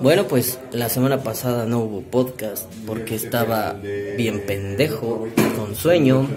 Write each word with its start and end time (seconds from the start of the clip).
Bueno, 0.00 0.28
pues 0.28 0.60
la 0.70 0.88
semana 0.88 1.24
pasada 1.24 1.66
no 1.66 1.80
hubo 1.80 2.02
podcast 2.02 2.66
porque 2.86 3.16
estaba 3.16 3.72
bien 4.16 4.44
pendejo, 4.46 5.26
con 5.56 5.74
sueño, 5.74 6.28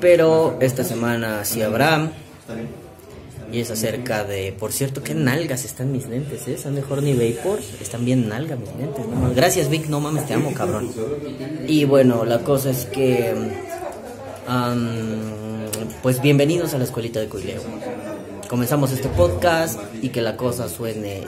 pero 0.00 0.56
esta 0.60 0.84
semana 0.84 1.44
sí 1.44 1.62
habrá. 1.62 2.12
Y 3.52 3.58
es 3.58 3.70
acerca 3.72 4.22
de, 4.22 4.52
por 4.52 4.70
cierto, 4.72 5.02
qué 5.02 5.14
nalgas 5.14 5.64
están 5.64 5.90
mis 5.90 6.06
lentes, 6.06 6.46
¿eh? 6.46 6.56
Son 6.56 6.76
de 6.76 6.84
Horny 6.88 7.14
Vapor, 7.14 7.58
están 7.80 8.04
bien 8.04 8.28
nalgas 8.28 8.60
mis 8.60 8.72
lentes. 8.76 9.04
No 9.04 9.34
Gracias 9.34 9.68
Vic, 9.68 9.88
no 9.88 9.98
mames, 9.98 10.26
te 10.26 10.34
amo, 10.34 10.54
cabrón. 10.54 10.92
Y 11.66 11.84
bueno, 11.84 12.24
la 12.24 12.38
cosa 12.38 12.70
es 12.70 12.86
que, 12.86 13.34
pues 16.04 16.22
bienvenidos 16.22 16.74
a 16.74 16.78
la 16.78 16.84
escuelita 16.84 17.18
de 17.18 17.28
Coileo. 17.28 17.62
Comenzamos 18.48 18.92
este 18.92 19.08
podcast 19.08 19.80
y 20.00 20.10
que 20.10 20.22
la 20.22 20.36
cosa 20.36 20.68
suene... 20.68 21.24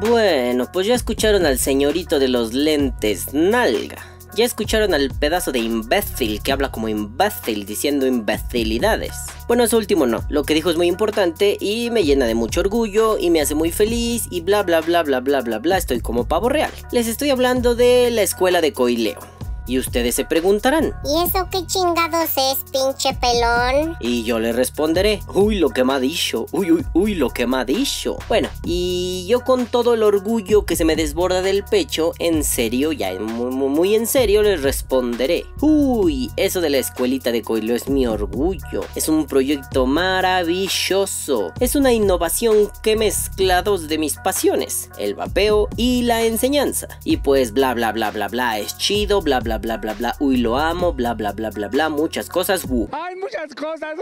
Bueno, 0.00 0.70
pues 0.72 0.86
ya 0.86 0.94
escucharon 0.94 1.44
al 1.44 1.58
señorito 1.58 2.20
de 2.20 2.28
los 2.28 2.52
lentes, 2.54 3.34
Nalga. 3.34 3.96
Ya 4.34 4.44
escucharon 4.44 4.94
al 4.94 5.10
pedazo 5.10 5.50
de 5.50 5.58
imbécil 5.58 6.40
que 6.40 6.52
habla 6.52 6.70
como 6.70 6.88
imbécil 6.88 7.66
diciendo 7.66 8.06
imbecilidades. 8.06 9.14
Bueno, 9.48 9.64
eso 9.64 9.76
último 9.76 10.06
no. 10.06 10.24
Lo 10.28 10.44
que 10.44 10.54
dijo 10.54 10.70
es 10.70 10.76
muy 10.76 10.86
importante 10.86 11.56
y 11.60 11.90
me 11.90 12.04
llena 12.04 12.26
de 12.26 12.36
mucho 12.36 12.60
orgullo 12.60 13.18
y 13.18 13.30
me 13.30 13.40
hace 13.40 13.56
muy 13.56 13.72
feliz 13.72 14.28
y 14.30 14.42
bla 14.42 14.62
bla 14.62 14.80
bla 14.80 15.02
bla 15.02 15.20
bla 15.20 15.40
bla 15.40 15.58
bla. 15.58 15.76
Estoy 15.76 16.00
como 16.00 16.28
pavo 16.28 16.48
real. 16.48 16.70
Les 16.92 17.08
estoy 17.08 17.30
hablando 17.30 17.74
de 17.74 18.10
la 18.12 18.22
escuela 18.22 18.60
de 18.60 18.72
Coileo. 18.72 19.37
Y 19.68 19.78
ustedes 19.78 20.14
se 20.14 20.24
preguntarán. 20.24 20.94
¿Y 21.04 21.22
eso 21.22 21.46
qué 21.52 21.64
chingados 21.66 22.30
es, 22.36 22.64
pinche 22.72 23.14
pelón? 23.20 23.96
Y 24.00 24.24
yo 24.24 24.38
le 24.38 24.52
responderé. 24.52 25.20
Uy, 25.34 25.58
lo 25.58 25.68
que 25.68 25.84
me 25.84 25.92
ha 25.92 26.00
dicho. 26.00 26.46
Uy, 26.52 26.72
uy, 26.72 26.84
uy, 26.94 27.14
lo 27.14 27.28
que 27.28 27.46
me 27.46 27.58
ha 27.58 27.64
dicho. 27.66 28.16
Bueno, 28.28 28.48
y 28.64 29.26
yo 29.28 29.44
con 29.44 29.66
todo 29.66 29.92
el 29.92 30.02
orgullo 30.02 30.64
que 30.64 30.74
se 30.74 30.86
me 30.86 30.96
desborda 30.96 31.42
del 31.42 31.64
pecho, 31.64 32.12
en 32.18 32.44
serio, 32.44 32.92
ya 32.92 33.12
muy, 33.20 33.68
muy 33.68 33.94
en 33.94 34.06
serio, 34.06 34.42
les 34.42 34.62
responderé. 34.62 35.44
Uy, 35.60 36.30
eso 36.36 36.62
de 36.62 36.70
la 36.70 36.78
escuelita 36.78 37.30
de 37.30 37.42
Coilo 37.42 37.74
es 37.74 37.90
mi 37.90 38.06
orgullo. 38.06 38.80
Es 38.94 39.10
un 39.10 39.26
proyecto 39.26 39.84
maravilloso. 39.84 41.52
Es 41.60 41.76
una 41.76 41.92
innovación 41.92 42.70
que 42.82 42.96
mezcla 42.96 43.62
dos 43.62 43.88
de 43.88 43.98
mis 43.98 44.16
pasiones, 44.16 44.88
el 44.98 45.14
vapeo 45.14 45.68
y 45.76 46.02
la 46.02 46.24
enseñanza. 46.24 46.88
Y 47.04 47.18
pues 47.18 47.52
bla 47.52 47.74
bla 47.74 47.92
bla 47.92 48.10
bla 48.10 48.28
bla, 48.28 48.58
es 48.58 48.78
chido, 48.78 49.20
bla 49.20 49.40
bla 49.40 49.57
bla 49.58 49.76
bla 49.76 49.94
bla, 49.94 50.14
uy 50.20 50.38
lo 50.38 50.56
amo, 50.56 50.92
bla 50.92 51.14
bla 51.14 51.32
bla 51.32 51.50
bla 51.50 51.68
bla, 51.68 51.88
muchas 51.88 52.28
cosas, 52.28 52.64
Hay 52.92 53.16
muchas 53.16 53.54
cosas. 53.54 53.96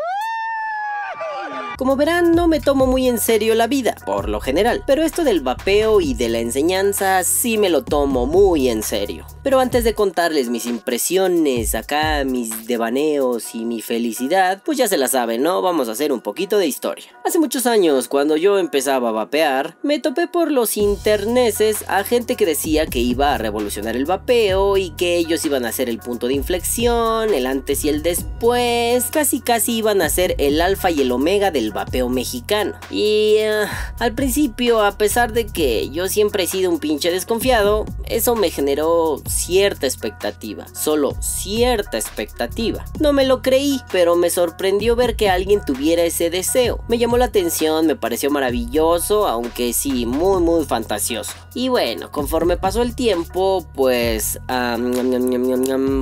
Como 1.76 1.96
verán, 1.96 2.32
no 2.32 2.48
me 2.48 2.60
tomo 2.60 2.86
muy 2.86 3.06
en 3.06 3.18
serio 3.18 3.54
la 3.54 3.66
vida, 3.66 3.96
por 4.06 4.30
lo 4.30 4.40
general, 4.40 4.82
pero 4.86 5.02
esto 5.02 5.24
del 5.24 5.42
vapeo 5.42 6.00
y 6.00 6.14
de 6.14 6.30
la 6.30 6.38
enseñanza 6.38 7.22
sí 7.22 7.58
me 7.58 7.68
lo 7.68 7.84
tomo 7.84 8.24
muy 8.24 8.70
en 8.70 8.82
serio. 8.82 9.26
Pero 9.42 9.60
antes 9.60 9.84
de 9.84 9.94
contarles 9.94 10.48
mis 10.48 10.64
impresiones, 10.64 11.74
acá 11.74 12.24
mis 12.24 12.66
devaneos 12.66 13.54
y 13.54 13.66
mi 13.66 13.82
felicidad, 13.82 14.62
pues 14.64 14.78
ya 14.78 14.88
se 14.88 14.96
la 14.96 15.08
saben, 15.08 15.42
¿no? 15.42 15.60
Vamos 15.60 15.88
a 15.88 15.92
hacer 15.92 16.12
un 16.12 16.22
poquito 16.22 16.56
de 16.56 16.66
historia. 16.66 17.06
Hace 17.24 17.38
muchos 17.38 17.66
años, 17.66 18.08
cuando 18.08 18.36
yo 18.36 18.58
empezaba 18.58 19.10
a 19.10 19.12
vapear, 19.12 19.76
me 19.82 19.98
topé 19.98 20.28
por 20.28 20.50
los 20.50 20.78
interneses 20.78 21.84
a 21.88 22.04
gente 22.04 22.36
que 22.36 22.46
decía 22.46 22.86
que 22.86 23.00
iba 23.00 23.34
a 23.34 23.38
revolucionar 23.38 23.96
el 23.96 24.06
vapeo 24.06 24.78
y 24.78 24.90
que 24.90 25.16
ellos 25.16 25.44
iban 25.44 25.66
a 25.66 25.72
ser 25.72 25.90
el 25.90 25.98
punto 25.98 26.26
de 26.26 26.34
inflexión, 26.34 27.34
el 27.34 27.46
antes 27.46 27.84
y 27.84 27.90
el 27.90 28.02
después, 28.02 29.04
casi 29.12 29.40
casi 29.40 29.76
iban 29.76 30.00
a 30.00 30.08
ser 30.08 30.34
el 30.38 30.60
alfa 30.60 30.90
y 30.90 31.02
el 31.02 31.12
omega 31.12 31.35
del 31.36 31.72
vapeo 31.72 32.08
mexicano. 32.08 32.74
Y 32.90 33.36
eh, 33.38 33.66
al 33.98 34.14
principio, 34.14 34.82
a 34.82 34.98
pesar 34.98 35.32
de 35.32 35.46
que 35.46 35.90
yo 35.90 36.08
siempre 36.08 36.44
he 36.44 36.46
sido 36.46 36.70
un 36.70 36.78
pinche 36.78 37.10
desconfiado, 37.10 37.84
eso 38.06 38.34
me 38.34 38.50
generó 38.50 39.20
cierta 39.28 39.86
expectativa, 39.86 40.66
solo 40.74 41.14
cierta 41.20 41.98
expectativa. 41.98 42.84
No 43.00 43.12
me 43.12 43.26
lo 43.26 43.42
creí, 43.42 43.80
pero 43.92 44.16
me 44.16 44.30
sorprendió 44.30 44.96
ver 44.96 45.16
que 45.16 45.28
alguien 45.28 45.64
tuviera 45.64 46.02
ese 46.02 46.30
deseo. 46.30 46.80
Me 46.88 46.98
llamó 46.98 47.18
la 47.18 47.26
atención, 47.26 47.86
me 47.86 47.96
pareció 47.96 48.30
maravilloso, 48.30 49.26
aunque 49.26 49.72
sí, 49.72 50.06
muy 50.06 50.40
muy 50.40 50.64
fantasioso. 50.64 51.32
Y 51.54 51.68
bueno, 51.68 52.10
conforme 52.10 52.56
pasó 52.56 52.82
el 52.82 52.94
tiempo, 52.94 53.66
pues 53.74 54.38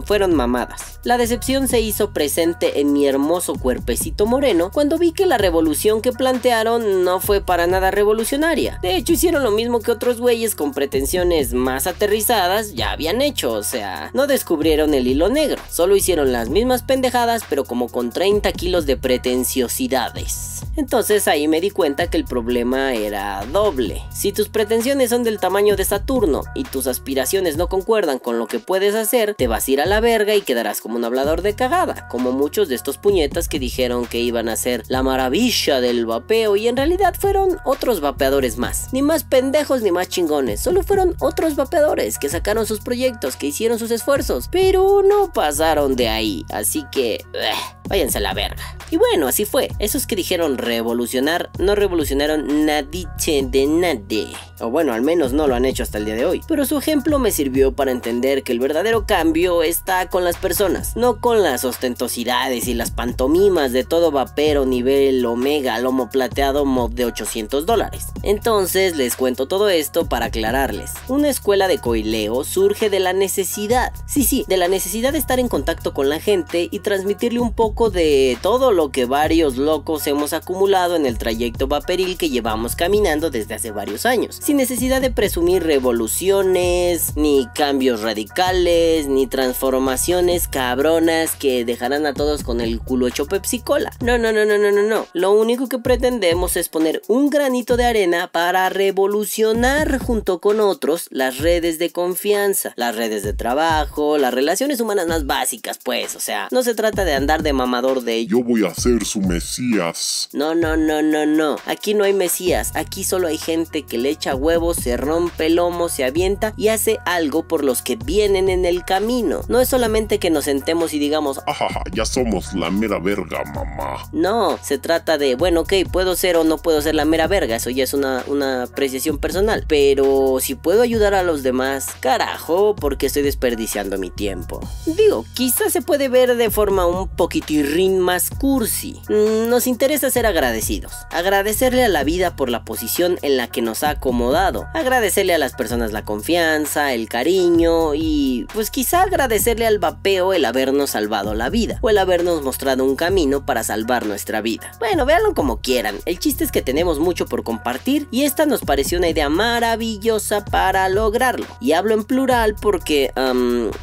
fueron 0.07 0.35
mamadas. 0.35 1.01
La 1.05 1.19
decepción 1.19 1.69
se 1.69 1.81
hizo 1.81 2.13
presente 2.13 2.81
en 2.81 2.93
mi 2.93 3.07
hermoso 3.07 3.55
cuerpecito 3.55 4.27
moreno 4.27 4.71
cuando 4.73 4.99
vi 4.99 5.13
que 5.13 5.24
la 5.27 5.39
revolución 5.39 6.01
que 6.03 6.13
plantearon 6.13 7.05
no 7.05 7.21
fue 7.21 7.41
para 7.41 7.67
nada 7.67 7.91
revolucionaria. 7.91 8.79
De 8.83 8.97
hecho, 8.97 9.13
hicieron 9.13 9.43
lo 9.43 9.51
mismo 9.51 9.81
que 9.81 9.91
otros 9.91 10.21
güeyes 10.21 10.55
con 10.55 10.73
pretensiones 10.73 11.55
más 11.55 11.87
aterrizadas 11.87 12.75
ya 12.75 12.93
habían 12.93 13.23
hecho, 13.23 13.53
o 13.53 13.63
sea, 13.63 14.11
no 14.15 14.27
descubrieron 14.27 14.95
el 14.95 15.07
hilo 15.07 15.29
negro, 15.29 15.63
solo 15.71 15.97
hicieron 15.97 16.33
las 16.33 16.49
mismas 16.49 16.83
pendejadas 16.83 17.43
pero 17.49 17.65
como 17.65 17.89
con 17.89 18.11
30 18.11 18.53
kilos 18.53 18.87
de 18.87 18.97
pretenciosidades. 18.97 20.63
Entonces 20.77 21.29
ahí 21.29 21.47
me 21.47 21.61
di 21.61 21.71
cuenta 21.71 22.09
que 22.09 22.17
el 22.17 22.25
problema 22.25 22.95
era 22.95 23.45
doble. 23.47 24.03
Si 24.13 24.33
tus 24.33 24.49
pretensiones 24.49 25.11
son 25.11 25.23
del 25.23 25.39
tamaño 25.39 25.77
de 25.77 25.85
Saturno 25.85 26.43
y 26.55 26.65
tus 26.65 26.87
aspiraciones 26.87 27.57
no 27.57 27.69
concuerdan 27.69 28.19
con 28.19 28.39
lo 28.39 28.47
que 28.47 28.59
puedes 28.59 28.95
hacer, 28.95 29.35
te 29.35 29.47
vas 29.47 29.69
a 29.69 29.71
ir 29.71 29.81
a 29.81 29.87
la 29.87 30.01
verga 30.01 30.35
y 30.35 30.43
quedarás 30.43 30.81
como 30.81 30.97
un 30.97 31.05
hablador 31.05 31.43
de 31.43 31.55
cagada, 31.55 32.09
como 32.09 32.33
muchos 32.33 32.69
de 32.69 32.75
estos 32.75 32.99
puñetas 32.99 33.49
que 33.49 33.59
dijeron 33.59 34.07
que 34.07 34.19
iban 34.19 34.49
a 34.49 34.57
ser 34.57 34.83
la 34.89 35.03
maravilla 35.15 35.81
del 35.81 36.07
vapeo 36.07 36.57
y 36.57 36.67
en 36.67 36.77
realidad 36.77 37.15
fueron 37.17 37.59
otros 37.65 38.01
vapeadores 38.01 38.59
más. 38.59 38.89
Ni 38.93 39.01
más 39.01 39.23
pendejos 39.23 39.81
ni 39.81 39.93
más 39.93 40.09
chingones, 40.09 40.61
solo 40.61 40.83
fueron 40.83 41.15
otros 41.21 41.55
vapeadores 41.55 42.19
que 42.19 42.29
sacaron 42.29 42.67
sus 42.67 42.81
proyectos, 42.81 43.37
que 43.37 43.47
hicieron 43.47 43.79
sus 43.79 43.93
esfuerzos, 43.93 44.49
pero 44.51 45.05
no 45.09 45.33
pasaron 45.33 45.95
de 45.95 46.09
ahí, 46.09 46.45
así 46.51 46.85
que... 46.91 47.25
Eh, 47.33 47.53
váyanse 47.89 48.19
a 48.19 48.23
la 48.23 48.35
verga. 48.35 48.63
Y 48.91 48.97
bueno, 48.97 49.27
así 49.27 49.45
fue. 49.45 49.71
Esos 49.79 50.07
que 50.07 50.17
dijeron 50.17 50.59
revolucionar 50.59 51.51
no 51.59 51.75
revolucionaron 51.75 52.67
nadiche 52.67 53.43
de 53.43 53.67
nadie. 53.67 54.29
O 54.61 54.71
bueno, 54.71 54.93
al 54.93 55.03
menos 55.03 55.33
no 55.33 55.47
lo 55.47 55.55
han 55.55 55.65
hecho 55.65 55.83
hasta 55.83 55.99
el 55.99 56.05
día 56.05 56.15
de 56.15 56.25
hoy. 56.25 56.41
Pero 56.47 56.65
su 56.65 56.79
ejemplo 56.79 57.19
me 57.19 57.31
sirvió 57.31 57.73
para 57.73 57.91
entender 57.91 58.43
que 58.43 58.53
el 58.53 58.61
verdadero 58.61 59.07
cambio 59.07 59.63
está 59.63 60.09
con 60.09 60.25
las 60.25 60.37
personas, 60.37 60.97
no 60.97 61.21
con 61.21 61.43
las 61.43 61.65
ostentosidades 61.65 62.69
y 62.69 62.75
las 62.75 62.91
pantomimas 62.91 63.73
de 63.73 63.85
todo 63.85 64.11
vapero 64.11 64.65
nivel 64.65 65.04
omega 65.25 65.79
lomo 65.79 66.09
plateado 66.11 66.65
mod 66.65 66.93
de 66.93 67.05
800 67.05 67.67
dólares. 67.67 68.07
Entonces 68.23 68.97
les 68.97 69.17
cuento 69.17 69.47
todo 69.47 69.69
esto 69.69 70.07
para 70.09 70.27
aclararles. 70.27 70.93
Una 71.09 71.29
escuela 71.29 71.69
de 71.69 71.79
coileo 71.79 72.45
surge 72.45 72.91
de 72.91 73.01
la 73.01 73.13
necesidad. 73.13 73.93
Sí, 74.07 74.25
sí, 74.25 74.45
de 74.49 74.57
la 74.57 74.69
necesidad 74.69 75.13
de 75.13 75.19
estar 75.19 75.39
en 75.39 75.49
contacto 75.49 75.95
con 75.95 76.09
la 76.09 76.21
gente 76.21 76.69
y 76.71 76.79
transmitirle 76.81 77.41
un 77.41 77.53
poco 77.53 77.91
de 77.91 78.39
todo 78.43 78.73
lo 78.73 78.91
que 78.91 79.05
varios 79.05 79.57
locos 79.57 80.07
hemos 80.07 80.33
acumulado 80.33 80.97
en 80.97 81.07
el 81.07 81.19
trayecto 81.19 81.67
vaporil 81.67 82.17
que 82.17 82.31
llevamos 82.31 82.77
caminando 82.77 83.31
desde 83.31 83.55
hace 83.55 83.71
varios 83.71 84.07
años, 84.07 84.39
sin 84.43 84.57
necesidad 84.57 85.01
de 85.01 85.11
presumir 85.11 85.63
revoluciones, 85.63 87.17
ni 87.17 87.47
cambios 87.55 88.03
radicales, 88.03 89.07
ni 89.07 89.27
transformaciones 89.27 90.49
cabronas 90.49 91.35
que 91.37 91.65
dejarán 91.65 92.07
a 92.07 92.15
todos 92.15 92.43
con 92.43 92.61
el 92.61 92.81
culo 92.81 93.07
hecho 93.07 93.27
Pepsi 93.27 93.61
Cola. 93.61 93.93
No, 94.01 94.19
no, 94.19 94.33
no, 94.33 94.45
no, 94.45 94.59
no, 94.59 94.71
no. 94.71 94.94
Lo 95.15 95.33
único 95.33 95.69
que 95.69 95.79
pretendemos 95.79 96.57
es 96.57 96.69
poner 96.69 97.03
un 97.09 97.31
granito 97.31 97.77
de 97.77 97.87
arena 97.87 98.29
para 98.31 98.69
revolucionar 98.69 99.99
junto 99.99 100.41
con 100.41 100.61
otros 100.61 101.07
las 101.11 101.39
redes 101.39 101.79
de 101.79 101.91
confianza, 101.91 102.73
las 102.77 102.97
redes 102.97 103.23
de 103.23 103.33
trabajo, 103.33 104.19
las 104.19 104.35
relaciones 104.35 104.81
humanas 104.81 105.07
más 105.07 105.27
básicas, 105.27 105.79
pues, 105.83 106.15
o 106.17 106.21
sea, 106.21 106.49
no 106.51 106.63
se 106.63 106.75
trata 106.75 107.05
de 107.05 107.15
andar 107.15 107.43
de 107.43 107.53
mamador 107.53 108.03
de 108.03 108.27
Yo 108.27 108.43
voy 108.43 108.67
a 108.67 108.75
ser 108.75 109.05
su 109.05 109.21
mesías. 109.21 110.29
No, 110.33 110.55
no, 110.55 110.77
no, 110.77 111.03
no, 111.03 111.25
no. 111.27 111.57
Aquí 111.67 111.95
no 111.95 112.05
hay 112.05 112.13
mesías. 112.13 112.73
Aquí 112.75 113.05
solo 113.05 113.29
hay 113.29 113.39
gente 113.39 113.83
que 113.83 113.99
le 113.99 114.11
echa 114.11 114.35
huevos, 114.35 114.77
se 114.77 114.97
rompe 114.97 115.47
el 115.47 115.57
lomo, 115.57 115.89
se 115.89 116.05
avienta 116.05 116.53
y 116.57 116.69
hace 116.69 116.99
algo 117.07 117.49
por 117.49 117.65
los 117.65 117.83
que 117.83 117.97
vienen 117.97 118.49
en 118.49 118.65
el 118.65 118.85
camino. 118.85 119.41
No 119.49 119.61
es 119.61 119.69
solamente 119.69 120.19
que 120.19 120.31
nos 120.31 120.45
sentemos 120.45 120.93
y 120.93 120.99
digamos, 120.99 121.41
ajaja, 121.47 121.83
ya 121.93 122.05
somos 122.05 122.53
la 122.55 122.71
mera 122.71 122.99
verga, 122.99 123.43
mamá. 123.55 124.09
No, 124.13 124.59
se 124.63 124.75
se 124.75 124.79
trata 124.85 125.17
de, 125.17 125.35
bueno, 125.35 125.63
ok, 125.63 125.73
puedo 125.91 126.15
ser 126.15 126.37
o 126.37 126.45
no 126.45 126.59
puedo 126.59 126.83
ser 126.83 126.95
la 126.95 127.07
mera 127.07 127.27
verga, 127.27 127.57
eso 127.57 127.71
ya 127.71 127.85
es 127.85 127.95
una, 127.95 128.23
una 128.27 128.65
apreciación 128.65 129.17
personal. 129.17 129.65
Pero 129.67 130.37
si 130.41 130.57
puedo 130.57 130.83
ayudar 130.83 131.15
a 131.15 131.23
los 131.23 131.43
demás, 131.43 131.87
carajo, 132.01 132.77
porque 132.77 133.07
estoy 133.07 133.23
desperdiciando 133.23 133.97
mi 133.97 134.11
tiempo. 134.11 134.61
Digo, 134.85 135.25
quizás 135.33 135.73
se 135.73 135.81
puede 135.81 136.11
ver 136.11 136.37
de 136.37 136.51
forma 136.51 136.85
un 136.87 137.09
poquitirrín 137.09 137.99
más 137.99 138.29
cursi. 138.29 139.01
Mm, 139.09 139.49
Nos 139.49 139.67
interesa 139.67 140.11
ser 140.11 140.27
agradecidos. 140.27 140.93
Agradecerle 141.11 141.83
a 141.83 141.89
la 141.89 142.05
vida 142.05 142.37
por 142.37 142.51
la 142.51 142.67
posición 142.67 143.19
en 143.23 143.39
la 143.39 143.47
que 143.47 143.63
nos 143.63 143.85
ha 143.85 143.91
acomodado. 143.91 144.67
Agradecerle 144.75 145.33
a 145.33 145.39
las 145.39 145.55
personas 145.55 145.93
la 145.93 146.05
confianza, 146.05 146.93
el 146.93 147.09
cariño 147.09 147.95
y 147.95 148.47
pues 148.53 148.71
quizá 148.71 149.03
agradecerle 149.03 149.67
al 149.67 149.79
vapeo 149.79 150.35
el 150.35 150.45
habernos 150.45 150.91
salvado 150.91 151.33
la 151.33 151.49
vida 151.49 151.79
o 151.81 151.89
el 151.89 151.97
habernos 151.97 152.43
mostrado 152.43 152.85
un 152.85 152.97
camino 152.97 153.47
para 153.47 153.65
salvar 153.65 154.05
nuestra 154.05 154.43
vida. 154.43 154.64
Bueno, 154.79 155.07
véanlo 155.07 155.35
como 155.35 155.61
quieran. 155.61 155.97
El 156.07 156.19
chiste 156.19 156.45
es 156.45 156.53
que 156.53 156.63
tenemos 156.63 156.99
mucho 156.99 157.27
por 157.27 157.43
compartir 157.43 158.09
y 158.11 158.25
esta 158.25 158.47
nos 158.47 158.63
pareció 158.63 158.99
una 158.99 159.09
idea 159.09 159.29
maravillosa 159.29 160.45
para 160.45 160.89
lograrlo. 160.89 161.47
Y 161.61 161.73
hablo 161.73 161.95
en 161.95 162.05
plural 162.05 162.55
porque 162.61 163.13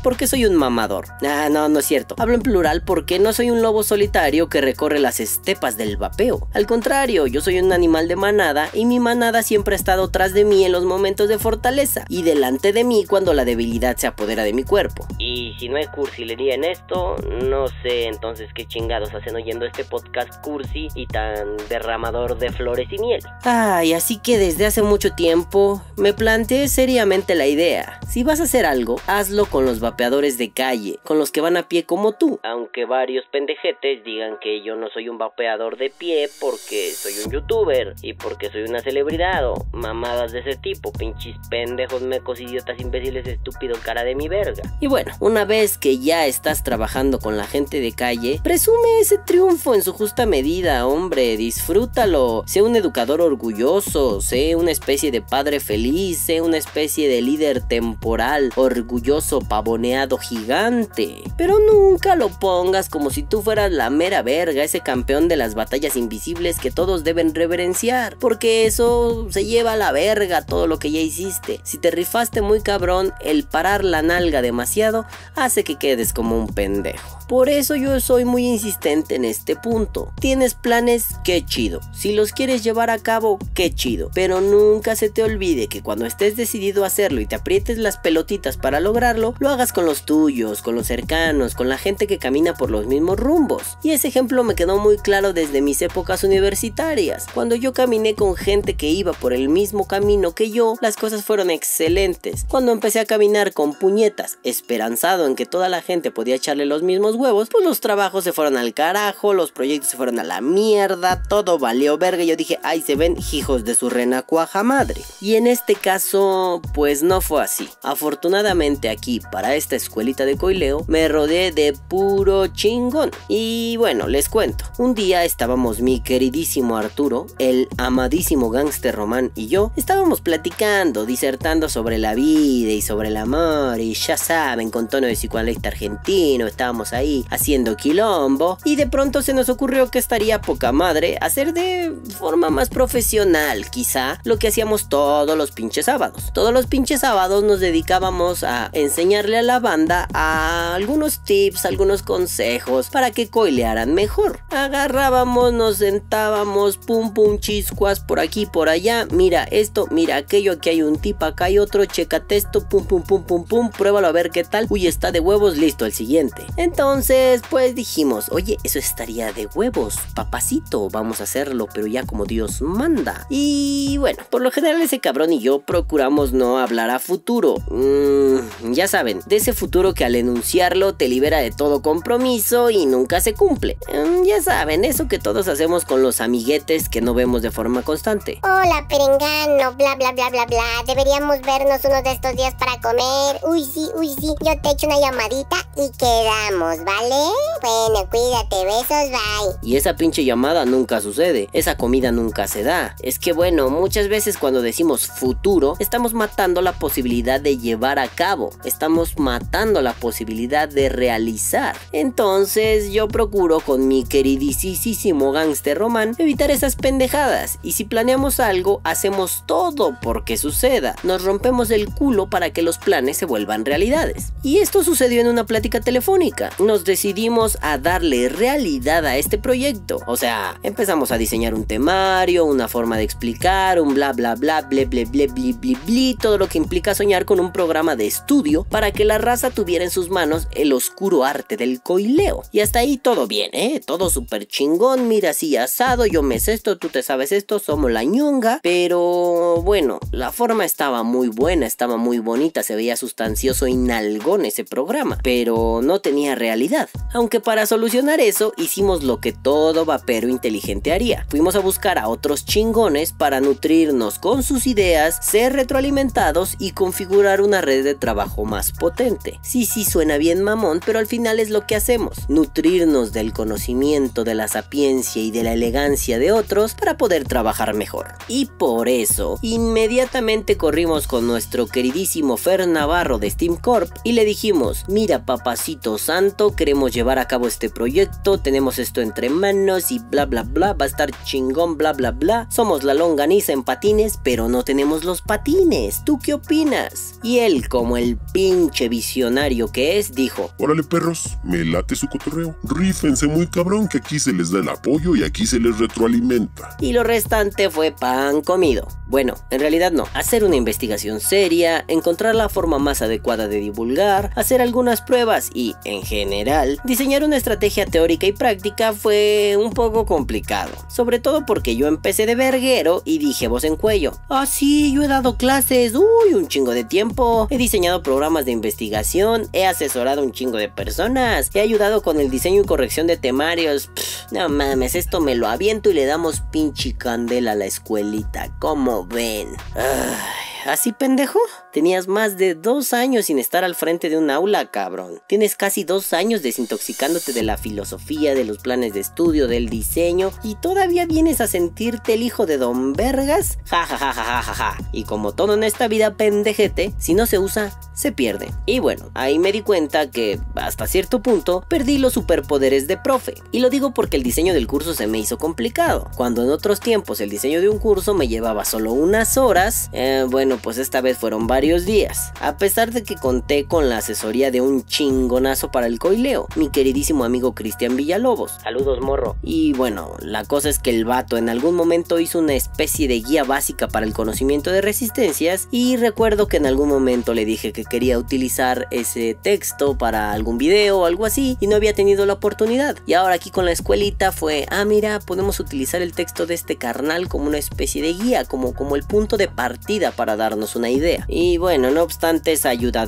porque 0.04 0.28
soy 0.28 0.46
un 0.46 0.56
mamador. 0.56 1.06
Ah, 1.24 1.50
no, 1.50 1.70
no 1.70 1.80
es 1.80 1.86
cierto. 1.86 2.16
Hablo 2.18 2.36
en 2.36 2.42
plural 2.42 2.84
porque 2.84 3.20
no 3.20 3.34
soy 3.34 3.52
un 3.52 3.62
lobo 3.62 3.84
solitario 3.84 4.50
que 4.50 4.62
recorre 4.62 5.00
las 5.00 5.20
estepas 5.20 5.78
del 5.78 5.98
vapeo. 5.98 6.48
Al 6.54 6.66
contrario, 6.66 7.28
yo 7.28 7.42
soy 7.42 7.60
un 7.60 7.72
animal 7.72 8.08
de 8.08 8.16
manada 8.16 8.70
y 8.74 8.86
mi 8.86 9.00
manada 9.00 9.44
siempre 9.44 9.76
ha 9.76 9.78
estado 9.78 10.10
tras 10.10 10.34
de 10.34 10.46
mí 10.46 10.66
en 10.66 10.72
los 10.72 10.86
momentos 10.86 11.30
de 11.30 11.40
fortaleza 11.40 12.06
y 12.10 12.24
delante 12.24 12.74
de 12.74 12.84
mí 12.84 13.06
cuando 13.08 13.34
la 13.34 13.46
debilidad 13.46 13.98
se 13.98 14.08
apodera 14.08 14.44
de 14.44 14.54
mi 14.54 14.64
cuerpo. 14.64 15.08
Y 15.18 15.56
si 15.60 15.70
no 15.70 15.78
hay 15.78 15.88
cursilería 15.88 16.56
en 16.56 16.64
esto, 16.64 17.16
no 17.44 17.68
sé 17.84 18.06
entonces 18.06 18.50
qué 18.54 18.66
chingados 18.66 19.14
hacen 19.14 19.36
oyendo 19.36 19.66
este 19.66 19.86
podcast 19.86 20.42
cursi 20.42 20.71
y 20.74 21.08
tan 21.08 21.58
derramador 21.70 22.38
de 22.38 22.52
flores 22.52 22.88
y 22.92 22.98
miel. 22.98 23.22
Ay, 23.44 23.94
así 23.94 24.20
que 24.20 24.38
desde 24.38 24.66
hace 24.66 24.82
mucho 24.82 25.14
tiempo 25.14 25.82
me 25.98 26.14
planteé 26.14 26.68
seriamente 26.68 27.36
la 27.36 27.48
idea. 27.48 28.00
Si 28.08 28.24
vas 28.24 28.40
a 28.40 28.44
hacer 28.44 28.66
algo, 28.66 28.98
hazlo 29.08 29.46
con 29.46 29.66
los 29.66 29.80
vapeadores 29.80 30.38
de 30.38 30.52
calle, 30.52 31.00
con 31.04 31.18
los 31.18 31.32
que 31.32 31.42
van 31.42 31.58
a 31.58 31.68
pie 31.68 31.86
como 31.86 32.14
tú. 32.14 32.40
Aunque 32.44 32.86
varios 32.86 33.26
pendejetes 33.32 34.04
digan 34.04 34.38
que 34.42 34.64
yo 34.64 34.76
no 34.76 34.90
soy 34.90 35.10
un 35.10 35.18
vapeador 35.18 35.78
de 35.78 35.90
pie 35.90 36.30
porque 36.40 36.92
soy 36.92 37.14
un 37.26 37.32
youtuber 37.32 37.96
y 38.02 38.14
porque 38.14 38.50
soy 38.50 38.64
una 38.64 38.82
celebridad 38.82 39.50
o 39.50 39.66
mamadas 39.72 40.32
de 40.32 40.40
ese 40.40 40.58
tipo, 40.58 40.92
pinches 40.92 41.36
pendejos, 41.50 42.02
mecos, 42.02 42.40
idiotas, 42.40 42.80
imbéciles, 42.80 43.26
estúpido, 43.28 43.78
cara 43.84 44.04
de 44.04 44.16
mi 44.16 44.28
verga. 44.28 44.64
Y 44.80 44.88
bueno, 44.88 45.14
una 45.20 45.46
vez 45.46 45.78
que 45.78 45.98
ya 46.00 46.26
estás 46.26 46.64
trabajando 46.64 47.20
con 47.20 47.38
la 47.38 47.46
gente 47.46 47.80
de 47.80 47.94
calle, 47.94 48.40
presume 48.44 49.00
ese 49.00 49.18
triunfo 49.18 49.76
en 49.76 49.84
su 49.84 49.94
justa 49.94 50.26
medida, 50.26 50.61
hombre, 50.70 51.38
disfrútalo. 51.38 52.44
Sé 52.46 52.62
un 52.62 52.76
educador 52.76 53.22
orgulloso, 53.22 54.22
sé 54.22 54.56
una 54.56 54.72
especie 54.72 55.12
de 55.12 55.22
padre 55.22 55.60
feliz, 55.60 56.20
sé 56.20 56.42
una 56.42 56.58
especie 56.58 57.08
de 57.08 57.22
líder 57.22 57.62
temporal, 57.62 58.52
orgulloso, 58.56 59.42
pavoneado, 59.42 60.18
gigante. 60.18 61.24
Pero 61.38 61.58
nunca 61.60 62.16
lo 62.16 62.30
pongas 62.30 62.90
como 62.90 63.10
si 63.10 63.24
tú 63.24 63.42
fueras 63.42 63.72
la 63.72 63.90
mera 63.90 64.22
verga, 64.22 64.64
ese 64.64 64.82
campeón 64.82 65.28
de 65.28 65.38
las 65.38 65.56
batallas 65.56 65.96
invisibles 65.96 66.60
que 66.60 66.72
todos 66.72 67.04
deben 67.04 67.34
reverenciar, 67.34 68.18
porque 68.20 68.66
eso 68.66 69.28
se 69.32 69.46
lleva 69.46 69.74
a 69.74 69.78
la 69.78 69.92
verga 69.92 70.46
todo 70.46 70.68
lo 70.68 70.80
que 70.80 70.92
ya 70.92 71.00
hiciste. 71.00 71.60
Si 71.64 71.78
te 71.78 71.92
rifaste 71.92 72.42
muy 72.42 72.62
cabrón, 72.62 73.14
el 73.22 73.44
parar 73.44 73.84
la 73.84 74.02
nalga 74.02 74.42
demasiado 74.42 75.06
hace 75.36 75.64
que 75.64 75.78
quedes 75.78 76.14
como 76.14 76.38
un 76.38 76.48
pendejo. 76.48 77.20
Por 77.28 77.48
eso 77.48 77.76
yo 77.76 77.98
soy 78.02 78.26
muy 78.26 78.46
insistente 78.46 79.16
en 79.16 79.24
este 79.24 79.56
punto. 79.56 80.12
Tienes 80.20 80.51
planes, 80.54 81.08
qué 81.24 81.44
chido. 81.46 81.82
Si 81.94 82.14
los 82.14 82.32
quieres 82.32 82.64
llevar 82.64 82.90
a 82.90 83.00
cabo, 83.00 83.40
qué 83.54 83.74
chido. 83.74 84.12
Pero 84.14 84.42
nunca 84.42 84.96
se 84.96 85.10
te 85.10 85.24
olvide 85.24 85.68
que 85.68 85.82
cuando 85.82 86.06
estés 86.06 86.36
decidido 86.36 86.84
a 86.84 86.88
hacerlo 86.88 87.22
y 87.22 87.26
te 87.26 87.36
aprietes 87.36 87.78
las 87.78 87.98
pelotitas 87.98 88.58
para 88.58 88.80
lograrlo, 88.80 89.34
lo 89.40 89.50
hagas 89.50 89.74
con 89.74 89.86
los 89.86 90.06
tuyos, 90.06 90.62
con 90.62 90.76
los 90.76 90.88
cercanos, 90.88 91.56
con 91.56 91.70
la 91.70 91.78
gente 91.78 92.08
que 92.08 92.18
camina 92.18 92.54
por 92.54 92.72
los 92.72 92.88
mismos 92.88 93.20
rumbos. 93.20 93.78
Y 93.84 93.92
ese 93.92 94.08
ejemplo 94.08 94.44
me 94.44 94.56
quedó 94.56 94.78
muy 94.78 94.98
claro 94.98 95.34
desde 95.34 95.62
mis 95.62 95.82
épocas 95.82 96.24
universitarias. 96.24 97.28
Cuando 97.34 97.56
yo 97.56 97.74
caminé 97.74 98.16
con 98.16 98.36
gente 98.36 98.76
que 98.76 98.90
iba 98.90 99.14
por 99.14 99.34
el 99.34 99.50
mismo 99.50 99.88
camino 99.88 100.34
que 100.34 100.52
yo, 100.52 100.76
las 100.82 100.96
cosas 100.96 101.24
fueron 101.24 101.50
excelentes. 101.50 102.46
Cuando 102.48 102.72
empecé 102.72 103.00
a 103.00 103.06
caminar 103.06 103.54
con 103.54 103.74
puñetas, 103.74 104.40
esperanzado 104.44 105.28
en 105.28 105.36
que 105.36 105.46
toda 105.46 105.70
la 105.70 105.82
gente 105.82 106.12
podía 106.12 106.36
echarle 106.36 106.66
los 106.66 106.84
mismos 106.84 107.16
huevos, 107.16 107.50
pues 107.52 107.64
los 107.66 107.80
trabajos 107.80 108.24
se 108.24 108.34
fueron 108.34 108.58
al 108.58 108.74
carajo, 108.74 109.34
los 109.34 109.52
proyectos 109.52 109.90
se 109.92 109.98
fueron 109.98 110.20
a 110.20 110.24
la 110.24 110.41
mierda, 110.42 111.24
todo 111.24 111.60
valió 111.60 111.98
verga. 111.98 112.24
Y 112.24 112.28
yo 112.28 112.36
dije, 112.36 112.60
ay, 112.64 112.82
se 112.82 112.96
ven 112.96 113.18
hijos 113.32 113.64
de 113.64 113.76
su 113.76 113.90
renacuaja 113.90 114.64
madre. 114.64 115.02
Y 115.20 115.36
en 115.36 115.48
este 115.48 115.76
caso, 115.76 116.62
pues 116.74 117.04
no 117.04 117.22
fue 117.22 117.44
así. 117.44 117.70
Afortunadamente 117.84 118.90
aquí, 118.90 119.22
para 119.32 119.56
esta 119.56 119.76
escuelita 119.76 120.26
de 120.26 120.38
coileo, 120.38 120.84
me 120.88 121.08
rodeé 121.08 121.52
de 121.52 121.74
puro 121.88 122.48
chingón. 122.48 123.12
Y 123.28 123.76
bueno, 123.78 124.08
les 124.08 124.30
cuento. 124.30 124.66
Un 124.78 124.96
día 124.96 125.24
estábamos 125.24 125.82
mi 125.82 126.02
queridísimo 126.02 126.78
Arturo, 126.78 127.28
el 127.40 127.68
amadísimo 127.78 128.50
gángster 128.50 128.96
Román 128.96 129.32
y 129.36 129.48
yo, 129.48 129.72
estábamos 129.76 130.22
platicando, 130.22 131.06
disertando 131.06 131.70
sobre 131.70 131.98
la 131.98 132.16
vida 132.16 132.72
y 132.72 132.82
sobre 132.82 133.10
el 133.10 133.18
amor. 133.18 133.80
Y 133.80 133.94
ya 133.94 134.18
saben, 134.18 134.72
con 134.72 134.88
tono 134.88 135.08
de 135.08 135.14
psicoanalista 135.14 135.70
argentino, 135.70 136.48
estábamos 136.48 136.94
ahí 136.94 137.26
haciendo 137.30 137.76
quilombo. 137.76 138.58
Y 138.64 138.76
de 138.76 138.88
pronto 138.88 139.22
se 139.22 139.34
nos 139.34 139.50
ocurrió 139.50 139.90
que 139.90 140.00
estaría 140.00 140.31
poca 140.40 140.72
madre 140.72 141.18
hacer 141.20 141.54
de 141.54 141.94
forma 142.18 142.50
más 142.50 142.70
profesional, 142.70 143.70
quizá, 143.70 144.22
lo 144.24 144.38
que 144.38 144.48
hacíamos 144.48 144.88
todos 144.88 145.38
los 145.38 145.52
pinches 145.52 145.88
sábados. 145.88 146.32
Todos 146.34 146.54
los 146.54 146.68
pinches 146.68 147.02
sábados 147.02 147.44
nos 147.44 147.60
dedicábamos 147.60 148.44
a 148.44 148.70
enseñarle 148.72 149.40
a 149.40 149.42
la 149.42 149.60
banda 149.60 150.08
a 150.14 150.76
algunos 150.76 151.24
tips, 151.24 151.66
algunos 151.66 152.04
consejos 152.04 152.90
para 152.90 153.12
que 153.12 153.28
coilearan 153.28 153.94
mejor. 153.94 154.40
Agarrábamos, 154.52 155.54
nos 155.54 155.78
sentábamos, 155.78 156.78
pum 156.78 157.14
pum 157.14 157.40
chiscuas 157.40 158.00
por 158.00 158.20
aquí, 158.20 158.46
por 158.46 158.70
allá. 158.70 159.08
Mira 159.12 159.44
esto, 159.44 159.88
mira 159.90 160.18
aquello, 160.18 160.54
aquí 160.54 160.70
hay 160.70 160.84
un 160.84 160.98
tip, 161.00 161.22
acá 161.24 161.46
hay 161.46 161.60
otro, 161.60 161.86
checate 161.86 162.38
esto, 162.38 162.68
pum 162.68 162.86
pum 162.86 163.02
pum 163.02 163.24
pum 163.24 163.44
pum, 163.44 163.70
pruébalo 163.72 164.08
a 164.08 164.12
ver 164.12 164.30
qué 164.30 164.44
tal. 164.44 164.68
Uy, 164.70 164.88
está 164.88 165.12
de 165.12 165.20
huevos, 165.20 165.58
listo, 165.58 165.86
el 165.86 165.94
siguiente. 165.94 166.46
Entonces, 166.58 167.42
pues 167.50 167.76
dijimos, 167.76 168.28
oye, 168.30 168.58
eso 168.64 168.80
estaría 168.80 169.34
de 169.34 169.48
huevos, 169.48 169.96
papacito, 170.22 170.88
vamos 170.92 171.20
a 171.20 171.24
hacerlo, 171.24 171.68
pero 171.74 171.88
ya 171.88 172.06
como 172.06 172.26
Dios 172.26 172.62
manda. 172.62 173.26
Y 173.30 173.98
bueno, 173.98 174.20
por 174.30 174.42
lo 174.42 174.52
general 174.52 174.80
ese 174.80 175.00
cabrón 175.00 175.34
y 175.34 175.40
yo 175.40 175.62
procuramos 175.62 176.32
no 176.32 176.60
hablar 176.60 176.92
a 176.92 177.00
futuro. 177.00 177.56
Mm, 177.72 178.72
ya 178.72 178.88
saben, 178.88 179.22
de 179.26 179.38
ese 179.38 179.54
futuro 179.54 179.96
que 179.96 180.06
al 180.06 180.14
enunciarlo 180.14 180.94
te 180.94 181.08
libera 181.08 181.40
de 181.40 181.50
todo 181.50 181.82
compromiso 181.82 182.70
y 182.70 182.86
nunca 182.86 183.20
se 183.20 183.34
cumple. 183.34 183.78
Mm, 183.92 184.26
ya 184.26 184.44
saben, 184.44 184.86
eso 184.86 185.08
que 185.08 185.18
todos 185.18 185.48
hacemos 185.48 185.86
con 185.86 186.04
los 186.04 186.22
amiguetes 186.22 186.88
que 186.88 187.02
no 187.02 187.16
vemos 187.16 187.42
de 187.42 187.50
forma 187.50 187.82
constante. 187.82 188.40
Hola, 188.44 188.86
perengano, 188.88 189.74
bla, 189.74 189.96
bla, 189.96 190.12
bla, 190.12 190.30
bla, 190.30 190.46
bla. 190.46 190.64
Deberíamos 190.86 191.42
vernos 191.42 191.82
uno 191.84 192.04
de 192.04 192.12
estos 192.12 192.36
días 192.36 192.54
para 192.60 192.80
comer. 192.80 193.42
Uy, 193.48 193.66
sí, 193.66 193.88
uy, 193.96 194.10
sí. 194.10 194.36
Yo 194.40 194.62
te 194.62 194.70
echo 194.70 194.86
una 194.86 195.00
llamadita 195.00 195.58
y 195.78 195.90
quedamos, 195.98 196.78
¿vale? 196.86 197.26
Bueno, 197.64 198.08
cuídate, 198.12 198.66
besos, 198.66 199.10
bye. 199.10 199.58
Y 199.64 199.78
esa 199.78 199.96
pinche 199.96 200.11
llamada 200.20 200.66
nunca 200.66 201.00
sucede, 201.00 201.48
esa 201.54 201.78
comida 201.78 202.12
nunca 202.12 202.48
se 202.48 202.64
da. 202.64 202.96
Es 203.02 203.20
que 203.20 203.32
bueno, 203.32 203.70
muchas 203.70 204.10
veces 204.10 204.38
cuando 204.38 204.62
decimos 204.62 205.08
futuro, 205.08 205.78
estamos 205.80 206.14
matando 206.14 206.62
la 206.62 206.74
posibilidad 206.74 207.40
de 207.40 207.58
llevar 207.58 208.00
a 208.00 208.10
cabo, 208.10 208.52
estamos 208.66 209.18
matando 209.18 209.82
la 209.82 209.94
posibilidad 209.94 210.68
de 210.68 210.90
realizar. 210.90 211.78
Entonces 211.94 212.92
yo 212.92 213.08
procuro 213.08 213.62
con 213.62 213.88
mi 213.88 214.04
queridísimo 214.04 215.32
gangster 215.32 215.78
román 215.78 216.16
evitar 216.18 216.52
esas 216.52 216.76
pendejadas. 216.76 217.60
Y 217.64 217.74
si 217.74 217.86
planeamos 217.86 218.40
algo, 218.40 218.82
hacemos 218.84 219.44
todo 219.46 219.98
porque 220.02 220.38
suceda. 220.38 220.96
Nos 221.04 221.24
rompemos 221.24 221.72
el 221.72 221.88
culo 221.94 222.30
para 222.30 222.52
que 222.52 222.62
los 222.62 222.78
planes 222.78 223.18
se 223.18 223.26
vuelvan 223.26 223.66
realidades. 223.66 224.34
Y 224.44 224.58
esto 224.58 224.84
sucedió 224.84 225.22
en 225.22 225.28
una 225.28 225.46
plática 225.46 225.80
telefónica. 225.80 226.50
Nos 226.60 226.84
decidimos 226.84 227.58
a 227.62 227.78
darle 227.78 228.30
realidad 228.30 229.06
a 229.06 229.18
este 229.18 229.38
proyecto. 229.38 229.91
O 230.06 230.18
sea, 230.18 230.60
empezamos 230.64 231.12
a 231.12 231.18
diseñar 231.18 231.54
un 231.54 231.66
temario, 231.66 232.46
una 232.46 232.68
forma 232.68 232.98
de 232.98 233.04
explicar, 233.04 233.80
un 233.82 233.94
bla 233.94 234.14
bla 234.14 234.36
bla, 234.36 234.62
ble 234.62 234.86
ble 234.86 235.06
ble 235.06 235.28
ble 235.28 235.54
ble 235.54 235.78
ble, 235.86 236.16
todo 236.20 236.38
lo 236.38 236.48
que 236.48 236.58
implica 236.58 236.96
soñar 236.96 237.26
con 237.26 237.40
un 237.40 237.52
programa 237.52 237.96
de 237.96 238.08
estudio 238.08 238.64
para 238.70 238.92
que 238.92 239.06
la 239.06 239.18
raza 239.18 239.50
tuviera 239.50 239.84
en 239.84 239.92
sus 239.92 240.10
manos 240.10 240.48
el 240.52 240.74
oscuro 240.74 241.24
arte 241.24 241.58
del 241.58 241.82
coileo. 241.82 242.44
Y 242.52 242.60
hasta 242.60 242.80
ahí 242.80 242.98
todo 242.98 243.28
bien, 243.28 243.50
¿eh? 243.54 243.82
Todo 243.86 244.10
súper 244.10 244.48
chingón, 244.48 245.08
mira 245.08 245.32
así 245.32 245.58
asado, 245.58 246.06
yo 246.06 246.22
me 246.22 246.40
sé 246.40 246.54
esto, 246.54 246.78
tú 246.78 246.90
te 246.90 247.04
sabes 247.04 247.32
esto, 247.32 247.60
somos 247.60 247.92
la 247.92 248.04
ñonga. 248.04 248.60
Pero 248.64 249.62
bueno, 249.64 250.00
la 250.12 250.32
forma 250.32 250.66
estaba 250.66 251.04
muy 251.04 251.28
buena, 251.30 251.66
estaba 251.66 251.98
muy 251.98 252.20
bonita, 252.20 252.64
se 252.64 252.76
veía 252.76 252.96
sustancioso 252.96 253.68
y 253.68 253.76
nalgón 253.76 254.46
ese 254.46 254.64
programa, 254.64 255.18
pero 255.24 255.82
no 255.84 256.00
tenía 256.02 256.36
realidad. 256.36 256.90
Aunque 257.14 257.40
para 257.40 257.66
solucionar 257.66 258.20
eso 258.20 258.54
hicimos 258.58 259.04
lo 259.04 259.20
que 259.20 259.32
todo 259.32 259.81
todo 259.82 259.86
vapero 259.86 260.28
inteligente 260.28 260.92
haría. 260.92 261.26
Fuimos 261.30 261.56
a 261.56 261.60
buscar 261.60 261.98
a 261.98 262.08
otros 262.08 262.46
chingones 262.46 263.14
para 263.14 263.40
nutrirnos 263.40 264.20
con 264.20 264.44
sus 264.44 264.68
ideas, 264.68 265.18
ser 265.22 265.54
retroalimentados 265.54 266.56
y 266.60 266.72
configurar 266.72 267.42
una 267.42 267.62
red 267.62 267.84
de 267.84 267.96
trabajo 267.96 268.44
más 268.44 268.74
potente. 268.74 269.40
Sí, 269.42 269.66
sí, 269.66 269.86
suena 269.86 270.18
bien 270.18 270.44
mamón, 270.44 270.82
pero 270.86 271.00
al 271.00 271.08
final 271.08 271.40
es 271.40 271.50
lo 271.50 271.66
que 271.66 271.76
hacemos. 271.76 272.30
Nutrirnos 272.30 273.14
del 273.14 273.34
conocimiento, 273.34 274.24
de 274.24 274.36
la 274.36 274.48
sapiencia 274.48 275.22
y 275.22 275.32
de 275.32 275.44
la 275.44 275.54
elegancia 275.54 276.20
de 276.20 276.32
otros 276.32 276.74
para 276.74 276.98
poder 276.98 277.24
trabajar 277.24 277.74
mejor. 277.74 278.14
Y 278.28 278.46
por 278.46 278.90
eso, 278.90 279.40
inmediatamente 279.42 280.58
corrimos 280.58 281.08
con 281.08 281.28
nuestro 281.28 281.68
queridísimo 281.68 282.38
Fer 282.38 282.68
Navarro 282.68 283.20
de 283.20 283.30
Steam 283.30 283.56
Corp 283.56 283.92
y 284.04 284.12
le 284.12 284.26
dijimos, 284.26 284.84
mira 284.88 285.26
papacito 285.26 285.98
santo, 285.98 286.56
queremos 286.56 286.92
llevar 286.92 287.20
a 287.20 287.28
cabo 287.28 287.48
este 287.48 287.70
proyecto, 287.70 288.38
tenemos 288.40 288.78
esto 288.78 289.02
entre 289.02 289.30
manos 289.30 289.62
y 289.80 290.00
bla 290.00 290.26
bla 290.26 290.44
bla, 290.44 290.74
va 290.74 290.86
a 290.86 290.88
estar 290.88 291.12
chingón 291.24 291.78
bla 291.78 291.94
bla 291.94 292.12
bla, 292.12 292.48
somos 292.52 292.84
la 292.84 292.94
longaniza 292.94 293.54
en 293.54 293.64
patines, 293.64 294.20
pero 294.22 294.50
no 294.50 294.64
tenemos 294.64 295.04
los 295.04 295.22
patines, 295.22 296.04
¿tú 296.04 296.20
qué 296.20 296.34
opinas? 296.34 297.20
Y 297.24 297.40
él, 297.40 297.70
como 297.70 297.98
el 297.98 298.18
pinche 298.34 298.90
visionario 298.90 299.72
que 299.72 299.98
es, 299.98 300.14
dijo, 300.14 300.52
Órale 300.60 300.84
perros, 300.84 301.38
me 301.44 301.64
late 301.64 301.96
su 301.96 302.08
cotorreo. 302.08 302.56
Rífense 302.64 303.28
muy 303.28 303.48
cabrón 303.48 303.88
que 303.88 304.00
aquí 304.00 304.20
se 304.20 304.34
les 304.34 304.52
da 304.52 304.60
el 304.60 304.70
apoyo 304.70 305.16
y 305.16 305.24
aquí 305.24 305.46
se 305.46 305.60
les 305.60 305.78
retroalimenta. 305.78 306.76
y 306.80 306.94
lo 306.94 307.04
restante 307.04 307.70
fue 307.70 307.92
pan 307.92 308.42
comido. 308.42 308.88
Bueno, 309.08 309.36
en 309.50 309.60
realidad 309.60 309.92
no. 309.92 310.06
Hacer 310.14 310.44
una 310.44 310.56
investigación 310.56 311.20
seria, 311.20 311.84
encontrar 311.88 312.36
la 312.36 312.50
forma 312.50 312.80
más 312.80 313.02
adecuada 313.02 313.48
de 313.48 313.58
divulgar, 313.58 314.32
hacer 314.36 314.62
algunas 314.62 315.02
pruebas 315.02 315.50
y, 315.54 315.76
en 315.86 316.04
general, 316.04 316.80
diseñar 316.84 317.24
una 317.24 317.38
estrategia 317.38 317.86
teórica 317.86 318.26
y 318.26 318.32
práctica 318.32 318.94
fue 318.94 319.58
un 319.64 319.74
poco 319.74 320.06
complicado. 320.06 320.72
Sobre 320.88 321.20
todo 321.20 321.46
porque 321.46 321.76
yo 321.76 321.88
empecé 321.88 322.26
de 322.26 322.36
verguero 322.36 323.02
y 323.06 323.18
dije 323.18 323.48
voz 323.48 323.64
en 323.64 323.76
cuello. 323.76 324.14
Ah, 324.30 324.46
sí, 324.46 324.94
yo 324.94 325.04
he 325.04 325.08
dado 325.08 325.38
clases, 325.38 325.94
uy, 325.96 326.34
un 326.34 326.48
chingo 326.48 326.72
de 326.72 326.84
tiempo. 326.84 327.48
He 327.50 327.58
diseñado 327.58 328.04
programas 328.04 328.46
de 328.46 328.52
investigación, 328.52 329.48
he 329.54 329.66
asesorado 329.66 330.24
un 330.24 330.32
chingo 330.32 330.58
de 330.58 330.70
personas, 330.70 331.50
he 331.54 331.62
ayudado 331.62 332.02
con 332.02 332.20
el 332.20 332.30
diseño 332.30 332.62
y 332.62 332.66
corrección 332.66 333.08
de 333.08 333.18
temarios. 333.18 333.90
No 334.32 334.50
mames, 334.50 334.96
esto 334.96 335.22
me 335.22 335.36
lo 335.36 335.48
aviento 335.48 335.90
y 335.90 335.94
le 335.94 336.06
damos 336.06 336.42
pinche 336.52 336.94
candela 336.94 337.54
a 337.54 337.56
la 337.56 337.66
escuelita. 337.66 338.52
¿Cómo 338.60 339.06
ven? 339.06 339.50
Ay, 339.76 340.51
¿Así 340.66 340.92
pendejo? 340.92 341.40
Tenías 341.74 342.08
más 342.08 342.38
de 342.38 342.54
dos 342.54 342.94
años 342.94 343.26
sin 343.26 343.40
estar 343.40 343.64
al 343.64 343.76
frente 343.76 344.10
de 344.10 344.18
un 344.18 344.30
aula, 344.30 344.70
cabrón. 344.70 345.22
Tienes 345.28 345.56
casi 345.56 345.84
dos 345.84 346.14
años 346.14 346.44
desintoxicándote 346.44 347.34
de 347.34 347.44
la 347.44 347.58
filosofía, 347.58 348.36
de 348.36 348.46
los 348.46 348.60
planes 348.60 348.94
de 348.94 349.00
estudio, 349.00 349.48
del 349.48 349.70
diseño, 349.70 350.32
y 350.44 350.56
todavía 350.56 351.06
vienes 351.06 351.42
a 351.42 351.48
sentirte 351.48 352.14
el 352.14 352.22
hijo 352.24 352.46
de 352.46 352.58
Don 352.58 352.94
Vergas. 352.94 353.58
Ja 353.66 353.86
ja 353.86 353.98
ja 353.98 354.14
ja 354.14 354.42
ja 354.42 354.54
ja. 354.54 354.78
Y 354.92 355.06
como 355.06 355.34
todo 355.34 355.56
en 355.56 355.64
esta 355.64 355.88
vida 355.88 356.14
pendejete, 356.14 356.94
si 357.00 357.16
no 357.16 357.26
se 357.26 357.40
usa, 357.40 357.72
se 357.96 358.12
pierde. 358.12 358.52
Y 358.66 358.80
bueno, 358.80 359.10
ahí 359.16 359.40
me 359.40 359.52
di 359.52 359.62
cuenta 359.62 360.12
que, 360.12 360.40
hasta 360.56 360.88
cierto 360.88 361.24
punto, 361.24 361.64
perdí 361.68 361.98
los 361.98 362.14
superpoderes 362.14 362.88
de 362.88 362.98
profe. 362.98 363.36
Y 363.52 363.60
lo 363.62 363.70
digo 363.70 363.94
porque 363.94 364.18
el 364.18 364.24
diseño 364.24 364.54
del 364.54 364.68
curso 364.68 364.94
se 364.94 365.08
me 365.08 365.18
hizo 365.18 365.38
complicado. 365.38 366.10
Cuando 366.16 366.44
en 366.44 366.52
otros 366.52 366.80
tiempos 366.80 367.20
el 367.22 367.30
diseño 367.30 367.62
de 367.62 367.70
un 367.70 367.80
curso 367.80 368.14
me 368.14 368.28
llevaba 368.28 368.66
solo 368.66 368.94
unas 368.94 369.38
horas, 369.38 369.90
eh, 369.94 370.26
bueno, 370.30 370.51
pues 370.58 370.78
esta 370.78 371.02
vez 371.02 371.18
fueron 371.18 371.48
varios 371.48 371.86
días. 371.86 372.32
A 372.40 372.58
pesar 372.58 372.92
de 372.92 373.04
que 373.04 373.16
conté 373.16 373.66
con 373.66 373.90
la 373.90 373.98
asesoría 373.98 374.52
de 374.52 374.62
un 374.62 374.86
chingonazo 374.86 375.72
para 375.72 375.88
el 375.88 376.00
coileo, 376.00 376.48
mi 376.56 376.70
queridísimo 376.70 377.24
amigo 377.24 377.54
Cristian 377.54 377.96
Villalobos. 377.96 378.58
Saludos, 378.64 379.02
morro. 379.02 379.36
Y 379.44 379.74
bueno, 379.74 380.16
la 380.20 380.46
cosa 380.46 380.70
es 380.70 380.80
que 380.80 380.90
el 380.90 381.06
vato 381.06 381.38
en 381.38 381.50
algún 381.50 381.76
momento 381.76 382.20
hizo 382.20 382.40
una 382.40 382.54
especie 382.54 383.08
de 383.08 383.22
guía 383.22 383.44
básica 383.44 383.88
para 383.88 384.06
el 384.06 384.14
conocimiento 384.14 384.72
de 384.72 384.82
resistencias 384.82 385.68
y 385.72 385.98
recuerdo 385.98 386.48
que 386.48 386.58
en 386.58 386.66
algún 386.66 386.90
momento 386.90 387.34
le 387.34 387.46
dije 387.46 387.74
que 387.74 387.86
quería 387.86 388.18
utilizar 388.18 388.88
ese 388.92 389.38
texto 389.42 389.98
para 389.98 390.32
algún 390.32 390.58
video 390.58 391.00
o 391.00 391.06
algo 391.06 391.26
así 391.26 391.58
y 391.60 391.68
no 391.68 391.76
había 391.76 391.94
tenido 391.94 392.26
la 392.26 392.34
oportunidad. 392.34 392.98
Y 393.06 393.14
ahora 393.14 393.36
aquí 393.36 393.50
con 393.52 393.66
la 393.66 393.72
escuelita 393.72 394.32
fue, 394.32 394.66
ah 394.70 394.86
mira, 394.86 395.20
podemos 395.20 395.60
utilizar 395.60 396.02
el 396.02 396.14
texto 396.14 396.46
de 396.46 396.54
este 396.54 396.76
carnal 396.76 397.28
como 397.28 397.46
una 397.46 397.58
especie 397.58 398.02
de 398.02 398.14
guía, 398.14 398.46
como, 398.46 398.74
como 398.74 398.96
el 398.96 399.04
punto 399.04 399.38
de 399.38 399.48
partida 399.48 400.12
para 400.12 400.36
darnos 400.42 400.76
una 400.76 400.90
idea. 400.90 401.26
Y 401.28 401.58
bueno, 401.58 401.92
no 401.92 402.02
obstante 402.02 402.52
esa 402.52 402.70
ayuda 402.70 403.06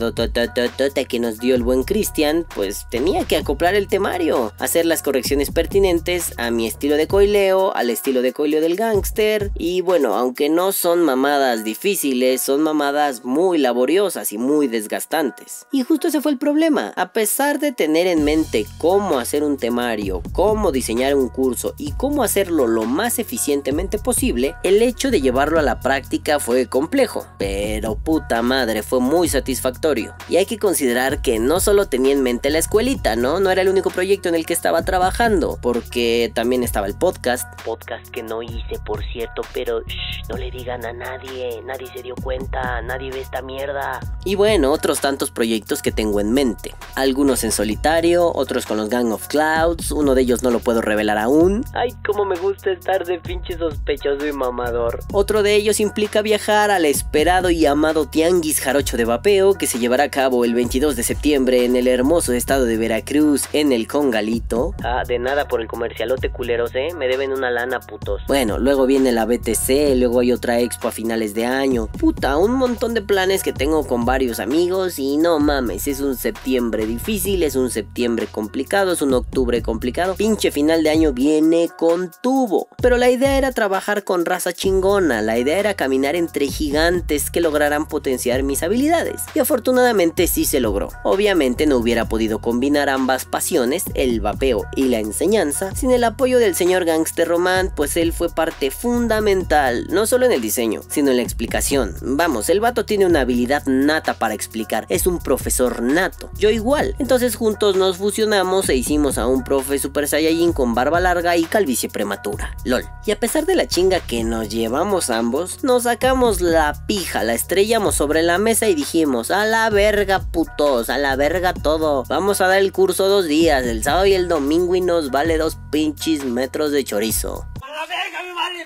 que 1.07 1.19
nos 1.19 1.39
dio 1.39 1.55
el 1.55 1.63
buen 1.63 1.83
Cristian, 1.83 2.45
pues 2.53 2.85
tenía 2.89 3.25
que 3.25 3.37
acoplar 3.37 3.75
el 3.75 3.87
temario, 3.87 4.53
hacer 4.59 4.85
las 4.85 5.01
correcciones 5.01 5.51
pertinentes 5.51 6.33
a 6.37 6.51
mi 6.51 6.67
estilo 6.67 6.95
de 6.95 7.07
coileo, 7.07 7.75
al 7.75 7.89
estilo 7.89 8.21
de 8.21 8.33
coileo 8.33 8.61
del 8.61 8.75
gángster 8.75 9.51
y 9.57 9.81
bueno, 9.81 10.15
aunque 10.15 10.49
no 10.49 10.71
son 10.71 11.03
mamadas 11.03 11.63
difíciles, 11.63 12.41
son 12.41 12.61
mamadas 12.61 13.25
muy 13.25 13.57
laboriosas 13.57 14.31
y 14.31 14.37
muy 14.37 14.67
desgastantes. 14.67 15.65
Y 15.71 15.83
justo 15.83 16.07
ese 16.07 16.21
fue 16.21 16.31
el 16.31 16.37
problema, 16.37 16.93
a 16.95 17.13
pesar 17.13 17.59
de 17.59 17.71
tener 17.71 18.07
en 18.07 18.23
mente 18.23 18.65
cómo 18.77 19.19
hacer 19.19 19.43
un 19.43 19.57
temario, 19.57 20.21
cómo 20.33 20.71
diseñar 20.71 21.15
un 21.15 21.29
curso 21.29 21.73
y 21.77 21.93
cómo 21.93 22.23
hacerlo 22.23 22.67
lo 22.67 22.83
más 22.83 23.19
eficientemente 23.19 23.97
posible, 23.97 24.55
el 24.63 24.81
hecho 24.81 25.11
de 25.11 25.21
llevarlo 25.21 25.59
a 25.59 25.63
la 25.63 25.79
práctica 25.79 26.39
fue 26.39 26.67
complejo, 26.67 27.22
pero 27.37 27.95
puta 27.95 28.41
madre, 28.41 28.83
fue 28.83 28.99
muy 28.99 29.29
satisfactorio. 29.29 30.13
Y 30.29 30.37
hay 30.37 30.45
que 30.45 30.57
considerar 30.57 31.21
que 31.21 31.39
no 31.39 31.59
solo 31.59 31.87
tenía 31.87 32.13
en 32.13 32.23
mente 32.23 32.49
la 32.49 32.59
escuelita, 32.59 33.15
¿no? 33.15 33.39
No 33.39 33.49
era 33.49 33.61
el 33.61 33.69
único 33.69 33.89
proyecto 33.89 34.29
en 34.29 34.35
el 34.35 34.45
que 34.45 34.53
estaba 34.53 34.83
trabajando, 34.83 35.57
porque 35.61 36.31
también 36.33 36.63
estaba 36.63 36.87
el 36.87 36.95
podcast. 36.95 37.47
Podcast 37.63 38.07
que 38.09 38.23
no 38.23 38.41
hice, 38.41 38.79
por 38.85 39.03
cierto, 39.11 39.41
pero 39.53 39.81
shh, 39.81 40.29
no 40.29 40.37
le 40.37 40.51
digan 40.51 40.85
a 40.85 40.93
nadie, 40.93 41.61
nadie 41.65 41.87
se 41.93 42.01
dio 42.01 42.15
cuenta, 42.15 42.81
nadie 42.81 43.11
ve 43.11 43.21
esta 43.21 43.41
mierda. 43.41 43.99
Y 44.25 44.35
bueno, 44.35 44.71
otros 44.71 45.01
tantos 45.01 45.31
proyectos 45.31 45.81
que 45.81 45.91
tengo 45.91 46.19
en 46.19 46.31
mente. 46.31 46.73
Algunos 46.95 47.43
en 47.43 47.51
solitario, 47.51 48.31
otros 48.33 48.65
con 48.65 48.77
los 48.77 48.89
Gang 48.89 49.11
of 49.11 49.27
Clouds, 49.27 49.91
uno 49.91 50.15
de 50.15 50.21
ellos 50.21 50.43
no 50.43 50.51
lo 50.51 50.59
puedo 50.59 50.81
revelar 50.81 51.17
aún. 51.17 51.65
Ay, 51.73 51.89
cómo 52.05 52.25
me 52.25 52.35
gusta 52.35 52.71
estar 52.71 53.05
de 53.05 53.19
pinche 53.19 53.57
sospechoso 53.57 54.25
y 54.25 54.31
mamador. 54.31 54.99
Otro 55.11 55.43
de 55.43 55.55
ellos 55.55 55.79
implica 55.79 56.21
viajar 56.21 56.71
al 56.71 56.85
esperado 57.13 57.51
y 57.51 57.63
amado 57.67 58.07
Tianguis 58.07 58.59
Jarocho 58.59 58.97
de 58.97 59.05
Vapeo 59.05 59.53
que 59.53 59.67
se 59.67 59.77
llevará 59.77 60.05
a 60.05 60.09
cabo 60.09 60.45
el 60.45 60.55
22 60.55 60.95
de 60.95 61.03
septiembre 61.03 61.63
en 61.63 61.75
el 61.75 61.87
hermoso 61.87 62.33
estado 62.33 62.65
de 62.65 62.75
Veracruz, 62.75 63.43
en 63.53 63.71
el 63.71 63.87
Congalito. 63.87 64.73
Ah, 64.83 65.03
de 65.07 65.19
nada 65.19 65.47
por 65.47 65.61
el 65.61 65.67
comercialote 65.67 66.31
culeros, 66.31 66.71
eh, 66.73 66.87
me 66.97 67.07
deben 67.07 67.31
una 67.31 67.51
lana 67.51 67.81
putos. 67.81 68.23
Bueno, 68.27 68.57
luego 68.57 68.87
viene 68.87 69.11
la 69.11 69.25
BTC, 69.25 69.95
luego 69.95 70.21
hay 70.21 70.31
otra 70.31 70.59
expo 70.59 70.87
a 70.87 70.91
finales 70.91 71.35
de 71.35 71.45
año. 71.45 71.85
Puta, 71.85 72.35
un 72.37 72.53
montón 72.53 72.95
de 72.95 73.03
planes 73.03 73.43
que 73.43 73.53
tengo 73.53 73.85
con 73.85 74.05
varios 74.05 74.39
amigos 74.39 74.97
y 74.97 75.17
no 75.17 75.37
mames, 75.37 75.87
es 75.87 75.99
un 75.99 76.17
septiembre 76.17 76.87
difícil, 76.87 77.43
es 77.43 77.55
un 77.55 77.69
septiembre 77.69 78.25
complicado, 78.25 78.93
es 78.93 79.03
un 79.03 79.13
octubre 79.13 79.61
complicado. 79.61 80.15
Pinche 80.15 80.49
final 80.49 80.81
de 80.81 80.89
año 80.89 81.13
viene 81.13 81.69
con 81.77 82.09
tubo. 82.23 82.69
Pero 82.81 82.97
la 82.97 83.11
idea 83.11 83.37
era 83.37 83.51
trabajar 83.51 84.03
con 84.03 84.25
raza 84.25 84.51
chingona, 84.51 85.21
la 85.21 85.37
idea 85.37 85.59
era 85.59 85.75
caminar 85.75 86.15
entre 86.15 86.47
gigantes 86.47 87.02
que 87.31 87.41
lograran 87.41 87.85
potenciar 87.85 88.43
mis 88.43 88.63
habilidades. 88.63 89.21
Y 89.35 89.39
afortunadamente 89.39 90.27
sí 90.27 90.45
se 90.45 90.59
logró. 90.59 90.89
Obviamente 91.03 91.67
no 91.67 91.77
hubiera 91.77 92.05
podido 92.05 92.39
combinar 92.39 92.89
ambas 92.89 93.25
pasiones, 93.25 93.83
el 93.93 94.21
vapeo 94.21 94.65
y 94.75 94.85
la 94.85 94.99
enseñanza, 94.99 95.75
sin 95.75 95.91
el 95.91 96.03
apoyo 96.03 96.39
del 96.39 96.55
señor 96.55 96.85
Gangster 96.85 97.27
Román, 97.27 97.71
pues 97.75 97.97
él 97.97 98.13
fue 98.13 98.29
parte 98.29 98.71
fundamental, 98.71 99.87
no 99.89 100.07
solo 100.07 100.25
en 100.25 100.31
el 100.31 100.41
diseño, 100.41 100.81
sino 100.89 101.11
en 101.11 101.17
la 101.17 101.23
explicación. 101.23 101.95
Vamos, 102.01 102.49
el 102.49 102.59
vato 102.59 102.85
tiene 102.85 103.05
una 103.05 103.21
habilidad 103.21 103.63
nata 103.65 104.15
para 104.15 104.33
explicar, 104.33 104.85
es 104.89 105.05
un 105.05 105.19
profesor 105.19 105.81
nato. 105.81 106.29
Yo 106.37 106.49
igual. 106.49 106.95
Entonces 106.99 107.35
juntos 107.35 107.75
nos 107.75 107.97
fusionamos 107.97 108.69
e 108.69 108.75
hicimos 108.75 109.17
a 109.17 109.27
un 109.27 109.43
profe 109.43 109.77
Super 109.77 110.07
Saiyajin 110.07 110.53
con 110.53 110.73
barba 110.73 110.99
larga 110.99 111.37
y 111.37 111.43
calvicie 111.43 111.89
prematura. 111.89 112.55
LOL. 112.63 112.85
Y 113.05 113.11
a 113.11 113.19
pesar 113.19 113.45
de 113.45 113.55
la 113.55 113.67
chinga 113.67 113.99
que 113.99 114.23
nos 114.23 114.49
llevamos 114.49 115.09
ambos, 115.09 115.63
nos 115.63 115.83
sacamos 115.83 116.41
la 116.41 116.73
la 117.23 117.33
estrellamos 117.33 117.95
sobre 117.95 118.21
la 118.21 118.37
mesa 118.37 118.67
y 118.67 118.75
dijimos, 118.75 119.31
a 119.31 119.45
la 119.45 119.69
verga 119.69 120.19
putos, 120.19 120.89
a 120.89 120.97
la 120.97 121.15
verga 121.15 121.53
todo. 121.53 122.03
Vamos 122.07 122.41
a 122.41 122.47
dar 122.47 122.59
el 122.59 122.71
curso 122.71 123.07
dos 123.07 123.25
días, 123.25 123.65
el 123.65 123.83
sábado 123.83 124.05
y 124.05 124.13
el 124.13 124.27
domingo 124.27 124.75
y 124.75 124.81
nos 124.81 125.09
vale 125.09 125.37
dos 125.37 125.57
pinches 125.71 126.23
metros 126.23 126.71
de 126.71 126.83
chorizo. 126.83 127.45
¡A 127.61 127.67
la 127.67 127.85
verga, 127.87 128.23
me 128.23 128.33
vale 128.33 128.65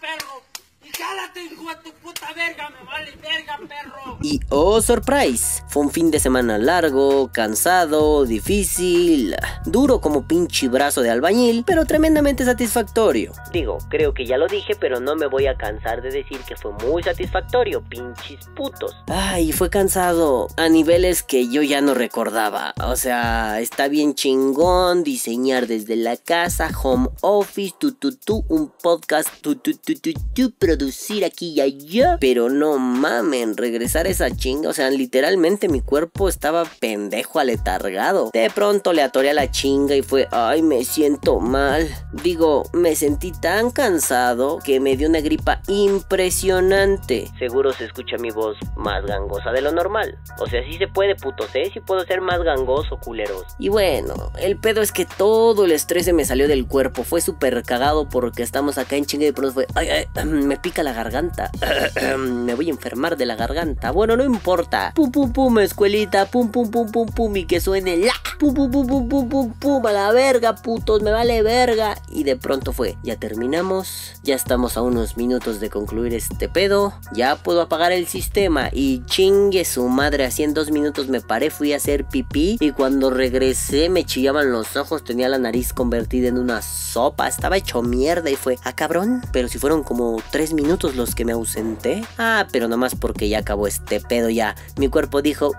perro! 0.00 0.47
¿Y 0.98 1.00
¡Cállate, 1.00 1.44
hijo 1.44 1.68
de 1.68 1.76
tu 1.76 1.92
puta 1.98 2.32
verga! 2.34 2.70
¡Me 2.70 2.84
vale 2.84 3.12
verga, 3.22 3.58
perro! 3.68 4.18
Y 4.20 4.40
oh, 4.48 4.80
surprise, 4.80 5.62
fue 5.68 5.82
un 5.82 5.90
fin 5.90 6.10
de 6.10 6.18
semana 6.18 6.58
largo, 6.58 7.30
cansado, 7.32 8.24
difícil, 8.24 9.36
duro 9.64 10.00
como 10.00 10.26
pinche 10.26 10.68
brazo 10.68 11.02
de 11.02 11.10
albañil, 11.10 11.62
pero 11.64 11.84
tremendamente 11.84 12.44
satisfactorio. 12.44 13.32
Digo, 13.52 13.78
creo 13.88 14.12
que 14.12 14.26
ya 14.26 14.36
lo 14.38 14.48
dije, 14.48 14.74
pero 14.74 14.98
no 14.98 15.14
me 15.14 15.26
voy 15.26 15.46
a 15.46 15.56
cansar 15.56 16.02
de 16.02 16.10
decir 16.10 16.38
que 16.40 16.56
fue 16.56 16.72
muy 16.84 17.02
satisfactorio, 17.02 17.82
pinches 17.88 18.48
putos. 18.56 18.96
Ay, 19.06 19.52
fue 19.52 19.70
cansado 19.70 20.48
a 20.56 20.68
niveles 20.68 21.22
que 21.22 21.48
yo 21.48 21.62
ya 21.62 21.80
no 21.80 21.94
recordaba. 21.94 22.74
O 22.84 22.96
sea, 22.96 23.60
está 23.60 23.86
bien 23.88 24.14
chingón 24.14 25.04
diseñar 25.04 25.68
desde 25.68 25.94
la 25.94 26.16
casa, 26.16 26.70
home 26.82 27.08
office, 27.20 27.74
tu 27.78 27.92
tu 27.92 28.16
tu, 28.16 28.44
un 28.48 28.72
podcast, 28.82 29.28
tu 29.40 29.54
tu 29.54 29.74
tu 29.74 29.94
tu 29.94 30.12
tu, 30.34 30.87
producir 30.88 31.24
aquí 31.26 31.52
y 31.54 31.60
allá. 31.60 32.16
Pero 32.18 32.48
no 32.48 32.78
mamen, 32.78 33.58
regresar 33.58 34.06
esa 34.06 34.34
chinga, 34.34 34.70
o 34.70 34.72
sea, 34.72 34.88
literalmente 34.88 35.68
mi 35.68 35.82
cuerpo 35.82 36.30
estaba 36.30 36.64
pendejo 36.80 37.38
aletargado. 37.38 38.30
De 38.32 38.50
pronto 38.54 38.94
le 38.94 39.02
atoré 39.02 39.30
a 39.30 39.34
la 39.34 39.50
chinga 39.50 39.94
y 39.94 40.00
fue, 40.02 40.26
ay, 40.30 40.62
me 40.62 40.84
siento 40.84 41.40
mal. 41.40 41.86
Digo, 42.22 42.64
me 42.72 42.96
sentí 42.96 43.32
tan 43.32 43.70
cansado 43.70 44.60
que 44.64 44.80
me 44.80 44.96
dio 44.96 45.10
una 45.10 45.20
gripa 45.20 45.60
impresionante. 45.68 47.28
Seguro 47.38 47.72
se 47.74 47.84
escucha 47.84 48.16
mi 48.16 48.30
voz 48.30 48.56
más 48.76 49.04
gangosa 49.04 49.52
de 49.52 49.60
lo 49.60 49.72
normal. 49.72 50.18
O 50.40 50.46
sea, 50.46 50.62
sí 50.64 50.78
se 50.78 50.88
puede, 50.88 51.16
putos, 51.16 51.50
¿eh? 51.54 51.70
Sí 51.72 51.80
puedo 51.80 52.02
ser 52.06 52.22
más 52.22 52.42
gangoso, 52.42 52.98
culeros. 52.98 53.44
Y 53.58 53.68
bueno, 53.68 54.14
el 54.40 54.56
pedo 54.56 54.80
es 54.80 54.90
que 54.90 55.04
todo 55.04 55.66
el 55.66 55.72
estrés 55.72 56.06
se 56.06 56.14
me 56.14 56.24
salió 56.24 56.48
del 56.48 56.66
cuerpo. 56.66 57.04
Fue 57.04 57.20
súper 57.20 57.62
cagado 57.62 58.08
porque 58.08 58.42
estamos 58.42 58.78
acá 58.78 58.96
en 58.96 59.04
chinga 59.04 59.26
y 59.26 59.32
pronto 59.32 59.52
fue, 59.52 59.66
ay, 59.74 59.88
ay, 59.88 60.24
me 60.24 60.56
pica 60.56 60.77
la 60.82 60.92
garganta. 60.92 61.50
me 62.18 62.54
voy 62.54 62.68
a 62.68 62.70
enfermar 62.70 63.16
de 63.16 63.26
la 63.26 63.36
garganta. 63.36 63.90
Bueno, 63.90 64.16
no 64.16 64.24
importa. 64.24 64.92
Pum, 64.94 65.10
pum, 65.10 65.32
pum, 65.32 65.58
escuelita. 65.58 66.26
Pum, 66.26 66.50
pum, 66.50 66.70
pum, 66.70 66.90
pum, 66.90 67.08
pum. 67.08 67.36
Y 67.36 67.46
que 67.46 67.60
suene 67.60 67.96
la. 67.96 68.12
Pum, 68.38 68.54
pum, 68.54 68.70
pum, 68.70 68.86
pum, 68.86 69.08
pum, 69.08 69.28
pum, 69.28 69.52
pum. 69.52 69.86
A 69.86 69.92
la 69.92 70.12
verga, 70.12 70.54
putos. 70.56 71.02
Me 71.02 71.10
vale 71.10 71.42
verga. 71.42 71.96
Y 72.10 72.24
de 72.24 72.36
pronto 72.36 72.72
fue, 72.72 72.96
ya 73.02 73.16
terminamos. 73.16 74.14
Ya 74.22 74.34
estamos 74.34 74.76
a 74.76 74.82
unos 74.82 75.16
minutos 75.16 75.60
de 75.60 75.70
concluir 75.70 76.14
este 76.14 76.48
pedo. 76.48 76.94
Ya 77.12 77.36
puedo 77.36 77.60
apagar 77.62 77.92
el 77.92 78.06
sistema. 78.06 78.70
Y 78.72 79.04
chingue 79.06 79.64
su 79.64 79.88
madre. 79.88 80.24
Así 80.24 80.42
en 80.42 80.54
dos 80.54 80.70
minutos 80.70 81.08
me 81.08 81.20
paré, 81.20 81.50
fui 81.50 81.72
a 81.72 81.76
hacer 81.76 82.04
pipí. 82.04 82.56
Y 82.60 82.72
cuando 82.72 83.10
regresé 83.10 83.88
me 83.88 84.04
chillaban 84.04 84.52
los 84.52 84.76
ojos. 84.76 85.04
Tenía 85.04 85.28
la 85.28 85.38
nariz 85.38 85.72
convertida 85.72 86.28
en 86.28 86.38
una 86.38 86.62
sopa. 86.62 87.28
Estaba 87.28 87.56
hecho 87.56 87.82
mierda 87.82 88.30
y 88.30 88.36
fue, 88.36 88.58
ah 88.64 88.74
cabrón. 88.74 89.22
Pero 89.32 89.48
si 89.48 89.58
fueron 89.58 89.82
como 89.82 90.22
tres 90.30 90.52
minutos 90.52 90.67
los 90.68 91.14
que 91.14 91.24
me 91.24 91.32
ausenté. 91.32 92.04
Ah, 92.18 92.46
pero 92.52 92.68
nomás 92.68 92.94
porque 92.94 93.28
ya 93.28 93.38
acabó 93.38 93.66
este 93.66 94.00
pedo 94.00 94.28
ya. 94.28 94.54
Mi 94.76 94.88
cuerpo 94.88 95.22
dijo, 95.22 95.52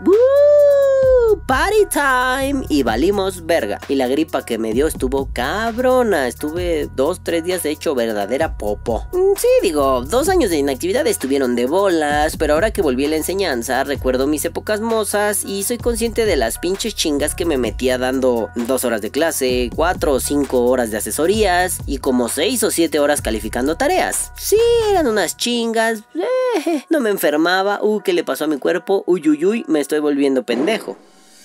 Party 1.37 1.85
time 1.91 2.65
y 2.69 2.83
valimos 2.83 3.45
verga. 3.45 3.79
Y 3.87 3.95
la 3.95 4.07
gripa 4.07 4.45
que 4.45 4.57
me 4.57 4.73
dio 4.73 4.87
estuvo 4.87 5.29
cabrona. 5.33 6.27
Estuve 6.27 6.89
dos, 6.95 7.21
tres 7.23 7.43
días 7.43 7.65
hecho 7.65 7.95
verdadera 7.95 8.57
popo. 8.57 9.07
Mm, 9.13 9.29
Sí, 9.37 9.47
digo, 9.61 10.01
dos 10.01 10.27
años 10.27 10.49
de 10.49 10.57
inactividad 10.57 11.07
estuvieron 11.07 11.55
de 11.55 11.65
bolas, 11.65 12.35
pero 12.35 12.55
ahora 12.55 12.71
que 12.71 12.81
volví 12.81 13.05
a 13.05 13.09
la 13.09 13.15
enseñanza, 13.15 13.83
recuerdo 13.85 14.27
mis 14.27 14.43
épocas 14.43 14.81
mozas 14.81 15.45
y 15.45 15.63
soy 15.63 15.77
consciente 15.77 16.25
de 16.25 16.35
las 16.35 16.57
pinches 16.57 16.93
chingas 16.95 17.35
que 17.35 17.45
me 17.45 17.57
metía 17.57 17.97
dando 17.97 18.49
dos 18.55 18.83
horas 18.83 19.01
de 19.01 19.11
clase, 19.11 19.69
cuatro 19.73 20.13
o 20.13 20.19
cinco 20.19 20.65
horas 20.65 20.91
de 20.91 20.97
asesorías 20.97 21.77
y 21.85 21.99
como 21.99 22.27
seis 22.27 22.63
o 22.63 22.71
siete 22.71 22.99
horas 22.99 23.21
calificando 23.21 23.77
tareas. 23.77 24.31
Sí, 24.35 24.59
eran 24.89 25.07
unas 25.07 25.37
chingas, 25.37 26.03
eh, 26.65 26.83
no 26.89 26.99
me 26.99 27.09
enfermaba, 27.09 27.79
uh, 27.81 28.01
¿qué 28.01 28.11
le 28.13 28.23
pasó 28.25 28.43
a 28.43 28.47
mi 28.47 28.57
cuerpo? 28.57 29.03
Uy, 29.07 29.29
uy, 29.29 29.45
uy, 29.45 29.65
me 29.67 29.79
estoy 29.79 29.99
volviendo 29.99 30.43
pendejo. 30.43 30.97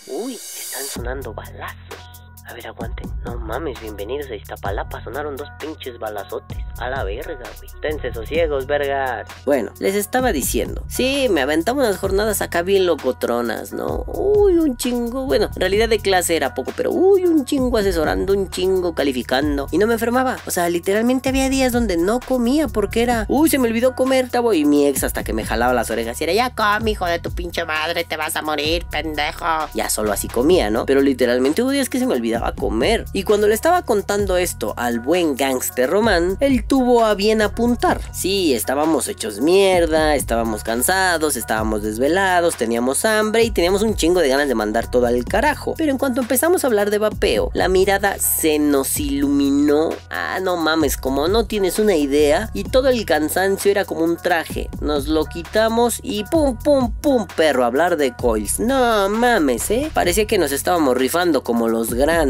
Uy, 0.07 0.35
están 0.35 0.85
sonando 0.85 1.33
balazos. 1.33 2.04
A 2.47 2.53
ver, 2.53 2.67
aguanten. 2.67 3.11
No 3.25 3.39
mames, 3.39 3.81
bienvenidos 3.81 4.31
a 4.31 4.35
Iztapalapa. 4.35 5.03
Sonaron 5.03 5.35
dos 5.35 5.49
pinches 5.59 5.99
balazotes. 5.99 6.59
A 6.79 6.91
la 6.91 7.03
verga, 7.03 7.39
güey. 7.57 7.71
Tense 7.81 8.13
sosiegos, 8.13 8.67
vergas. 8.67 9.27
Bueno, 9.47 9.73
les 9.79 9.95
estaba 9.95 10.31
diciendo. 10.31 10.85
Sí, 10.87 11.29
me 11.31 11.41
aventaba 11.41 11.83
unas 11.83 11.97
jornadas 11.97 12.43
acá 12.43 12.61
bien 12.61 12.85
locotronas, 12.85 13.73
¿no? 13.73 14.05
Uy, 14.09 14.59
un 14.59 14.77
chingo. 14.77 15.25
Bueno, 15.25 15.49
en 15.55 15.61
realidad 15.61 15.89
de 15.89 16.01
clase 16.01 16.37
era 16.37 16.53
poco, 16.53 16.73
pero 16.77 16.91
uy, 16.91 17.25
un 17.25 17.47
chingo 17.47 17.79
asesorando, 17.79 18.35
un 18.35 18.51
chingo 18.51 18.95
calificando. 18.95 19.67
Y 19.71 19.79
no 19.79 19.87
me 19.87 19.95
enfermaba. 19.95 20.37
O 20.47 20.51
sea, 20.51 20.69
literalmente 20.69 21.31
había 21.31 21.49
días 21.49 21.73
donde 21.73 21.97
no 21.97 22.21
comía 22.21 22.69
porque 22.69 23.03
era. 23.03 23.25
Uy, 23.29 23.49
se 23.49 23.59
me 23.59 23.69
olvidó 23.69 23.95
comer. 23.95 24.27
Estaba 24.27 24.55
y 24.55 24.67
mi 24.67 24.87
ex 24.87 25.03
hasta 25.03 25.25
que 25.25 25.33
me 25.33 25.47
jalaba 25.47 25.73
las 25.73 25.91
orejas 25.91 26.21
y 26.21 26.25
era 26.25 26.35
ya 26.35 26.51
come, 26.51 26.91
hijo 26.91 27.07
de 27.07 27.21
tu 27.21 27.31
pinche 27.31 27.65
madre, 27.65 28.05
te 28.05 28.19
vas 28.19 28.37
a 28.37 28.43
morir, 28.43 28.85
pendejo. 28.91 29.47
Ya 29.73 29.89
solo 29.89 30.13
así 30.13 30.29
comía, 30.29 30.69
¿no? 30.69 30.85
Pero 30.85 31.01
literalmente 31.01 31.63
hubo 31.63 31.71
días 31.71 31.89
que 31.89 31.99
se 31.99 32.07
me 32.07 32.15
olvidaba 32.35 32.55
comer. 32.55 33.05
Y 33.13 33.23
cuando 33.23 33.47
le 33.47 33.55
estaba 33.55 33.83
contando 33.83 34.37
esto 34.37 34.75
al 34.77 35.01
buen 35.01 35.37
gangster 35.37 35.89
Román, 35.89 36.37
él 36.41 36.65
tuvo 36.67 37.05
a 37.05 37.15
bien 37.15 37.43
apuntar. 37.43 38.01
Sí, 38.13 38.55
estábamos 38.55 39.09
hechos 39.09 39.41
mierda, 39.41 40.15
estábamos 40.15 40.65
cansados, 40.65 41.37
estábamos 41.37 41.83
desvelados, 41.83 42.57
teníamos 42.57 43.05
hambre 43.05 43.45
y 43.45 43.51
teníamos 43.51 43.83
un 43.83 43.95
chingo 43.95 44.21
de 44.21 44.29
ganas 44.29 44.49
de 44.49 44.55
mandar 44.55 44.91
todo 44.91 45.07
al 45.07 45.25
carajo. 45.25 45.75
Pero 45.77 45.91
en 45.93 45.99
cuanto 45.99 46.21
empezamos 46.21 46.65
a 46.65 46.67
hablar 46.67 46.91
de 46.91 46.99
vapeo, 46.99 47.51
la 47.55 47.69
mirada 47.69 48.19
se 48.19 48.59
nos 48.59 48.99
iluminó. 48.99 49.91
Ah, 50.11 50.39
no 50.43 50.57
mames, 50.57 50.97
como 50.97 51.29
no 51.29 51.47
tienes 51.47 51.79
una 51.79 51.97
idea. 51.97 52.51
Y 52.55 52.65
todo 52.65 52.89
el 52.89 53.05
cansancio 53.05 53.71
era 53.71 53.85
como 53.85 54.05
un 54.05 54.17
traje. 54.17 54.69
Nos 54.81 55.07
lo 55.09 55.27
quitamos 55.27 56.01
y 56.03 56.25
pum, 56.25 56.57
pum, 56.57 56.93
pum, 57.01 57.27
perro, 57.37 57.65
hablar 57.65 57.97
de 57.97 58.15
coils. 58.15 58.61
No 58.61 59.09
mames, 59.09 59.71
eh. 59.71 59.91
Parecía 59.93 60.27
que 60.27 60.39
nos 60.39 60.53
estábamos 60.53 60.97
rifando 60.97 61.43
como 61.43 61.69
los 61.69 61.93
grandes. 61.95 62.24